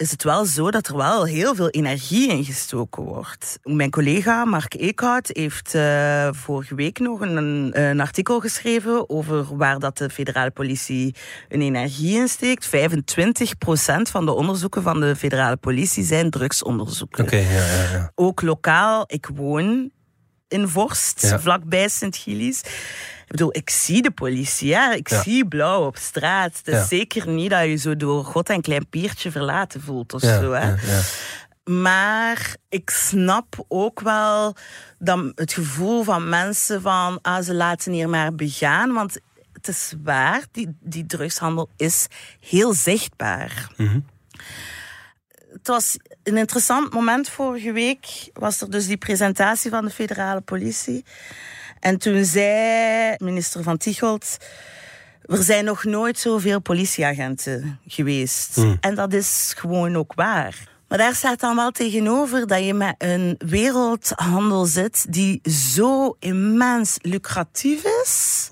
is 0.00 0.10
het 0.10 0.22
wel 0.22 0.44
zo 0.44 0.70
dat 0.70 0.88
er 0.88 0.96
wel 0.96 1.24
heel 1.24 1.54
veel 1.54 1.68
energie 1.68 2.30
in 2.30 2.44
gestoken 2.44 3.02
wordt. 3.02 3.58
Mijn 3.62 3.90
collega 3.90 4.44
Mark 4.44 4.74
Eekhout 4.74 5.30
heeft 5.32 5.74
uh, 5.74 6.28
vorige 6.32 6.74
week 6.74 6.98
nog 6.98 7.20
een, 7.20 7.80
een, 7.80 8.00
artikel 8.00 8.40
geschreven 8.40 9.10
over 9.10 9.56
waar 9.56 9.78
dat 9.78 9.98
de 9.98 10.10
federale 10.10 10.50
politie 10.50 11.14
een 11.48 11.60
energie 11.60 12.18
in 12.18 12.28
steekt. 12.28 12.66
25% 12.66 12.70
van 14.02 14.24
de 14.24 14.32
onderzoeken 14.32 14.82
van 14.82 15.00
de 15.00 15.16
federale 15.16 15.56
politie 15.56 16.04
zijn 16.04 16.30
drugsonderzoeken. 16.30 17.24
Oké, 17.24 17.36
ja, 17.36 17.66
ja, 17.66 17.90
ja. 17.92 18.12
Ook 18.14 18.42
lokaal, 18.42 19.04
ik 19.06 19.30
woon 19.34 19.90
in 20.48 20.68
Vorst, 20.68 21.34
vlakbij 21.38 21.88
Sint-Gilles. 21.88 22.62
Ik 23.30 23.36
bedoel, 23.36 23.56
ik 23.56 23.70
zie 23.70 24.02
de 24.02 24.10
politie, 24.10 24.74
hè? 24.74 24.92
ik 24.92 25.08
Ja. 25.10 25.22
zie 25.22 25.48
blauw 25.48 25.86
op 25.86 25.96
straat. 25.96 26.56
Het 26.56 26.68
is 26.68 26.74
Ja. 26.74 26.84
zeker 26.84 27.28
niet 27.28 27.50
dat 27.50 27.64
je 27.64 27.76
zo 27.76 27.96
door 27.96 28.24
God 28.24 28.48
en 28.48 28.60
klein 28.60 28.88
piertje 28.88 29.30
verlaten 29.30 29.80
voelt 29.80 30.12
of 30.14 30.22
Ja, 30.22 30.40
zo. 30.40 30.52
Hè? 30.52 30.68
ja, 30.68 30.76
ja. 30.86 31.00
Maar 31.72 32.56
ik 32.68 32.90
snap 32.90 33.64
ook 33.68 34.00
wel 34.00 34.56
dat 34.98 35.32
het 35.34 35.52
gevoel 35.52 36.02
van 36.02 36.28
mensen 36.28 36.80
van 36.82 37.18
ah, 37.22 37.42
ze 37.44 37.54
laten 37.54 37.92
hier 37.92 38.08
maar 38.08 38.34
begaan. 38.34 38.92
Want 38.92 39.18
het 39.52 39.68
is 39.68 39.94
waar, 40.02 40.42
die, 40.52 40.76
die 40.80 41.06
drugshandel 41.06 41.68
is 41.76 42.06
heel 42.40 42.74
zichtbaar. 42.74 43.68
Het 45.52 45.66
was 45.68 45.96
een 46.22 46.36
interessant 46.36 46.92
moment 46.92 47.28
vorige 47.28 47.72
week. 47.72 48.30
Was 48.32 48.60
er 48.60 48.70
dus 48.70 48.86
die 48.86 48.96
presentatie 48.96 49.70
van 49.70 49.84
de 49.84 49.90
federale 49.90 50.40
politie. 50.40 51.04
En 51.80 51.98
toen 51.98 52.24
zei 52.24 53.14
minister 53.18 53.62
Van 53.62 53.76
Tichelt... 53.76 54.36
Er 55.24 55.42
zijn 55.42 55.64
nog 55.64 55.84
nooit 55.84 56.18
zoveel 56.18 56.60
politieagenten 56.60 57.80
geweest. 57.86 58.56
En 58.80 58.94
dat 58.94 59.12
is 59.12 59.54
gewoon 59.56 59.96
ook 59.96 60.14
waar. 60.14 60.68
Maar 60.88 60.98
daar 60.98 61.14
staat 61.14 61.40
dan 61.40 61.56
wel 61.56 61.70
tegenover 61.70 62.46
dat 62.46 62.64
je 62.64 62.74
met 62.74 62.94
een 62.98 63.34
wereldhandel 63.38 64.64
zit 64.64 65.12
die 65.12 65.40
zo 65.50 66.16
immens 66.18 66.98
lucratief 67.02 67.84
is. 68.02 68.48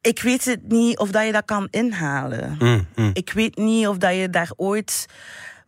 Ik 0.00 0.22
weet 0.22 0.44
het 0.44 0.68
niet 0.68 0.98
of 0.98 1.10
dat 1.10 1.26
je 1.26 1.32
dat 1.32 1.44
kan 1.44 1.68
inhalen. 1.70 2.56
Mm, 2.58 2.86
mm. 2.94 3.10
Ik 3.14 3.32
weet 3.32 3.56
niet 3.56 3.86
of 3.86 3.96
dat 3.96 4.14
je 4.14 4.30
daar 4.30 4.50
ooit 4.56 5.06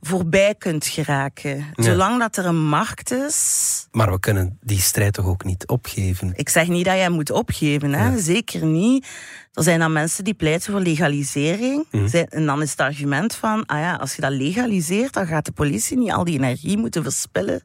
voorbij 0.06 0.54
kunt 0.58 0.86
geraken. 0.86 1.56
Ja. 1.74 1.82
Zolang 1.82 2.18
dat 2.18 2.36
er 2.36 2.46
een 2.46 2.64
markt 2.66 3.10
is, 3.10 3.86
Maar 3.92 4.10
we 4.12 4.20
kunnen 4.20 4.58
die 4.62 4.80
strijd 4.80 5.12
toch 5.12 5.26
ook 5.26 5.44
niet 5.44 5.66
opgeven? 5.66 6.32
ik 6.36 6.48
zeg 6.48 6.68
niet 6.68 6.84
dat 6.84 6.94
je 6.94 7.00
hem 7.00 7.12
moet 7.12 7.30
opgeven, 7.30 7.92
hè? 7.92 8.18
zeker 8.18 8.64
niet. 8.66 9.06
Er 9.52 9.62
zijn 9.62 9.78
dan 9.78 9.92
mensen 9.92 10.24
die 10.24 10.34
pleiten 10.34 10.72
voor 10.72 10.80
legalisering. 10.80 11.86
Zij- 12.06 12.26
En 12.28 12.46
dan 12.46 12.62
is 12.62 12.70
het 12.70 12.80
argument 12.80 13.34
van, 13.34 13.66
ah 13.66 13.78
ja, 13.78 13.94
als 13.94 14.14
je 14.14 14.20
dat 14.22 14.32
legaliseert, 14.32 15.12
dan 15.12 15.26
gaat 15.26 15.44
de 15.44 15.52
politie 15.52 15.98
niet 15.98 16.12
al 16.12 16.24
die 16.24 16.34
energie 16.38 16.78
moeten 16.78 17.02
verspillen 17.02 17.62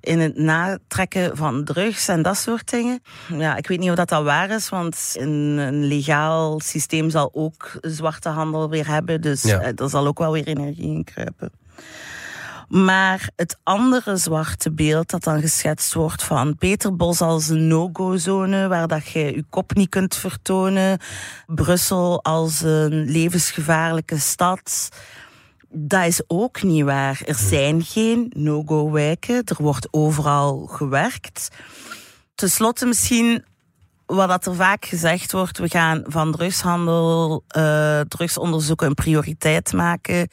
in 0.00 0.18
het 0.20 0.36
natrekken 0.36 1.36
van 1.36 1.64
drugs 1.64 2.08
en 2.08 2.22
dat 2.22 2.36
soort 2.36 2.70
dingen. 2.70 3.02
Ja, 3.36 3.56
ik 3.56 3.66
weet 3.68 3.78
niet 3.78 3.90
of 3.90 3.96
dat, 3.96 4.08
dat 4.08 4.24
waar 4.24 4.50
is, 4.50 4.68
want 4.68 5.14
een, 5.18 5.58
een 5.58 5.84
legaal 5.84 6.60
systeem 6.60 7.10
zal 7.10 7.30
ook 7.32 7.70
zwarte 7.80 8.28
handel 8.28 8.68
weer 8.70 8.86
hebben. 8.88 9.20
Dus 9.20 9.42
Ja. 9.42 9.60
eh, 9.60 9.72
er 9.76 9.90
zal 9.90 10.06
ook 10.06 10.18
wel 10.18 10.32
weer 10.32 10.46
energie 10.46 10.94
in 10.94 11.04
kruipen. 11.04 11.50
Maar 12.72 13.30
het 13.36 13.58
andere 13.62 14.16
zwarte 14.16 14.72
beeld 14.72 15.10
dat 15.10 15.24
dan 15.24 15.40
geschetst 15.40 15.94
wordt 15.94 16.22
van 16.22 16.56
Peterbos 16.56 17.20
als 17.20 17.48
een 17.48 17.66
no-go-zone 17.66 18.68
waar 18.68 18.86
dat 18.88 19.06
je 19.06 19.18
je 19.18 19.44
kop 19.50 19.74
niet 19.74 19.88
kunt 19.88 20.14
vertonen, 20.14 20.98
Brussel 21.46 22.22
als 22.22 22.60
een 22.60 23.04
levensgevaarlijke 23.10 24.18
stad, 24.18 24.88
dat 25.68 26.06
is 26.06 26.22
ook 26.26 26.62
niet 26.62 26.84
waar. 26.84 27.20
Er 27.24 27.34
zijn 27.34 27.82
geen 27.82 28.32
no-go-wijken, 28.36 29.42
er 29.44 29.56
wordt 29.58 29.88
overal 29.90 30.66
gewerkt. 30.66 31.48
Ten 32.34 32.50
slotte 32.50 32.86
misschien 32.86 33.44
wat 34.06 34.28
dat 34.28 34.46
er 34.46 34.54
vaak 34.54 34.84
gezegd 34.84 35.32
wordt, 35.32 35.58
we 35.58 35.68
gaan 35.68 36.02
van 36.06 36.32
drugshandel, 36.32 37.44
eh 37.48 38.00
drugsonderzoeken 38.00 38.86
een 38.86 38.94
prioriteit 38.94 39.72
maken. 39.72 40.28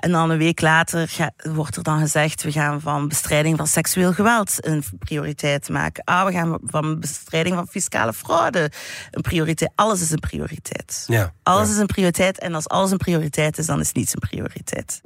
En 0.00 0.12
dan 0.12 0.30
een 0.30 0.38
week 0.38 0.60
later 0.60 1.08
ga- 1.08 1.32
wordt 1.42 1.76
er 1.76 1.82
dan 1.82 1.98
gezegd, 1.98 2.42
we 2.42 2.52
gaan 2.52 2.80
van 2.80 3.08
bestrijding 3.08 3.56
van 3.56 3.66
seksueel 3.66 4.12
geweld 4.12 4.66
een 4.66 4.82
prioriteit 4.98 5.68
maken. 5.68 6.04
Ah, 6.04 6.26
we 6.26 6.32
gaan 6.32 6.58
van 6.64 7.00
bestrijding 7.00 7.54
van 7.54 7.66
fiscale 7.66 8.12
fraude 8.12 8.70
een 9.10 9.22
prioriteit. 9.22 9.70
Alles 9.74 10.00
is 10.00 10.10
een 10.10 10.20
prioriteit. 10.20 11.04
Ja. 11.06 11.32
Alles 11.42 11.68
ja. 11.68 11.74
is 11.74 11.80
een 11.80 11.86
prioriteit 11.86 12.38
en 12.38 12.54
als 12.54 12.68
alles 12.68 12.90
een 12.90 12.98
prioriteit 12.98 13.58
is, 13.58 13.66
dan 13.66 13.80
is 13.80 13.92
niets 13.92 14.12
een 14.12 14.28
prioriteit. 14.28 15.00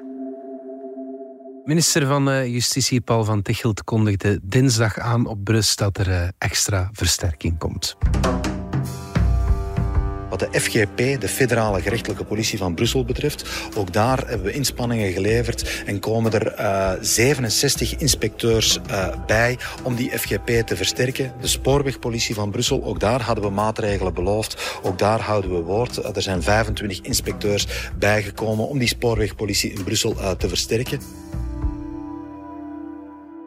Minister 1.65 2.07
van 2.07 2.31
eh, 2.31 2.47
Justitie 2.47 3.01
Paul 3.01 3.25
van 3.25 3.43
Tichelt 3.43 3.85
kondigde 3.85 4.41
dinsdag 4.43 4.99
aan 4.99 5.27
op 5.27 5.45
Brus 5.45 5.77
dat 5.77 5.99
er 5.99 6.11
eh, 6.11 6.29
extra 6.39 6.89
versterking 6.93 7.59
komt. 7.59 7.97
Wat 10.35 10.53
de 10.53 10.61
FGP, 10.61 11.21
de 11.21 11.29
Federale 11.29 11.81
Gerechtelijke 11.81 12.25
Politie 12.25 12.59
van 12.59 12.75
Brussel, 12.75 13.05
betreft, 13.05 13.69
ook 13.77 13.93
daar 13.93 14.19
hebben 14.27 14.47
we 14.47 14.53
inspanningen 14.53 15.13
geleverd 15.13 15.83
en 15.87 16.01
komen 16.01 16.33
er 16.33 16.47
eh, 16.47 16.93
67 17.01 17.97
inspecteurs 17.97 18.79
eh, 18.87 19.09
bij 19.27 19.59
om 19.83 19.95
die 19.95 20.19
FGP 20.19 20.47
te 20.47 20.77
versterken. 20.77 21.33
De 21.41 21.47
Spoorwegpolitie 21.47 22.35
van 22.35 22.51
Brussel, 22.51 22.85
ook 22.85 23.01
daar 23.01 23.23
hadden 23.23 23.45
we 23.45 23.51
maatregelen 23.51 24.15
beloofd. 24.15 24.79
Ook 24.83 24.99
daar 24.99 25.21
houden 25.21 25.51
we 25.51 25.63
woord. 25.63 25.99
Eh, 25.99 26.17
er 26.17 26.23
zijn 26.23 26.43
25 26.43 27.01
inspecteurs 27.01 27.67
bijgekomen 27.99 28.69
om 28.69 28.79
die 28.79 28.89
Spoorwegpolitie 28.89 29.73
in 29.73 29.85
Brussel 29.85 30.37
te 30.37 30.49
versterken. 30.49 31.01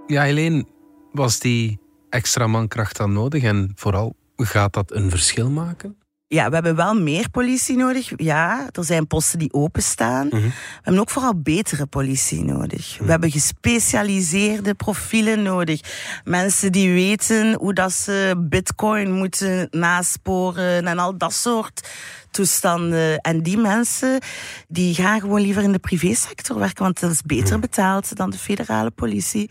Ja, 0.06 0.24
Helene, 0.24 0.66
was 1.12 1.40
die 1.40 1.80
extra 2.10 2.48
mankracht 2.48 2.98
dan 2.98 3.14
nodig? 3.14 3.44
En 3.44 3.72
vooral, 3.76 4.16
gaat 4.36 4.74
dat 4.74 4.92
een 4.92 5.10
verschil 5.10 5.50
maken? 5.50 5.98
Ja, 6.30 6.48
we 6.48 6.54
hebben 6.54 6.76
wel 6.76 6.96
meer 6.96 7.30
politie 7.30 7.78
nodig. 7.78 8.12
Ja, 8.16 8.70
er 8.72 8.84
zijn 8.84 9.08
posten 9.08 9.40
die 9.40 9.54
openstaan. 9.54 10.30
We 10.30 10.52
hebben 10.82 11.02
ook 11.02 11.10
vooral 11.10 11.42
betere 11.42 11.86
politie 11.86 12.44
nodig. 12.44 12.98
We 13.00 13.10
hebben 13.10 13.32
gespecialiseerde 13.32 14.74
profielen 14.74 15.42
nodig. 15.42 15.80
Mensen 16.24 16.72
die 16.72 16.94
weten 16.94 17.54
hoe 17.54 17.74
dat 17.74 17.94
ze 17.94 18.46
bitcoin 18.50 19.12
moeten 19.12 19.68
nasporen 19.72 20.88
en 20.88 21.00
al 21.00 21.18
dat 21.18 21.34
soort 21.34 21.90
toestanden. 22.32 23.20
En 23.20 23.44
die 23.44 23.58
mensen 23.58 24.20
die 24.68 24.94
gaan 24.94 25.20
gewoon 25.20 25.42
liever 25.42 25.64
in 25.64 25.72
de 25.72 25.80
privésector 25.80 26.60
werken, 26.60 26.84
want 26.84 27.00
dat 27.00 27.12
is 27.12 27.22
beter 27.22 27.60
betaald 27.60 28.16
dan 28.16 28.30
de 28.30 28.38
federale 28.38 28.92
politie. 28.92 29.50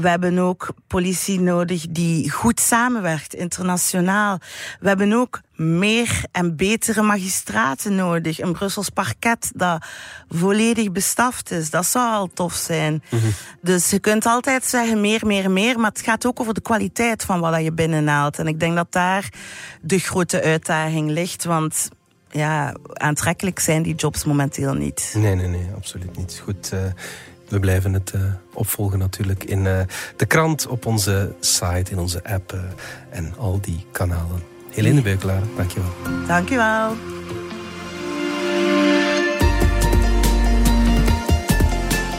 We 0.00 0.08
hebben 0.08 0.38
ook 0.38 0.68
politie 0.86 1.40
nodig 1.40 1.86
die 1.90 2.30
goed 2.30 2.60
samenwerkt, 2.60 3.34
internationaal. 3.34 4.38
We 4.80 4.88
hebben 4.88 5.12
ook 5.12 5.40
meer 5.54 6.24
en 6.32 6.56
betere 6.56 7.02
magistraten 7.02 7.94
nodig. 7.94 8.40
Een 8.40 8.52
Brussels 8.52 8.88
parket 8.88 9.50
dat 9.54 9.86
volledig 10.28 10.92
bestaft 10.92 11.50
is. 11.50 11.70
Dat 11.70 11.86
zou 11.86 12.12
al 12.12 12.26
tof 12.34 12.54
zijn. 12.54 13.02
Dus 13.62 13.90
je 13.90 13.98
kunt 13.98 14.26
altijd 14.26 14.64
zeggen 14.64 15.00
meer, 15.00 15.26
meer, 15.26 15.50
meer. 15.50 15.78
Maar 15.78 15.90
het 15.90 16.00
gaat 16.00 16.26
ook 16.26 16.40
over 16.40 16.54
de 16.54 16.60
kwaliteit 16.60 17.24
van 17.24 17.40
wat 17.40 17.62
je 17.62 17.72
binnenhaalt. 17.72 18.38
En 18.38 18.46
ik 18.46 18.60
denk 18.60 18.76
dat 18.76 18.92
daar 18.92 19.32
de 19.82 19.98
grote 19.98 20.42
uitdaging 20.42 21.10
ligt. 21.10 21.44
Want 21.44 21.88
ja, 22.30 22.74
aantrekkelijk 22.92 23.58
zijn 23.58 23.82
die 23.82 23.94
jobs 23.94 24.24
momenteel 24.24 24.74
niet. 24.74 25.14
Nee, 25.16 25.34
nee, 25.34 25.46
nee, 25.46 25.66
absoluut 25.76 26.16
niet. 26.16 26.40
Goed, 26.44 26.72
eh, 26.72 26.80
we 27.48 27.60
blijven 27.60 27.92
het 27.92 28.10
eh, 28.10 28.20
opvolgen 28.52 28.98
natuurlijk 28.98 29.44
in 29.44 29.66
eh, 29.66 29.80
de 30.16 30.26
krant, 30.26 30.66
op 30.66 30.86
onze 30.86 31.34
site, 31.40 31.90
in 31.90 31.98
onze 31.98 32.24
app 32.24 32.52
eh, 32.52 32.60
en 33.10 33.34
al 33.38 33.60
die 33.60 33.84
kanalen. 33.92 34.42
Helene 34.70 35.02
Beukelaar, 35.02 35.42
dankjewel. 35.56 35.90
Dankjewel. 36.26 36.96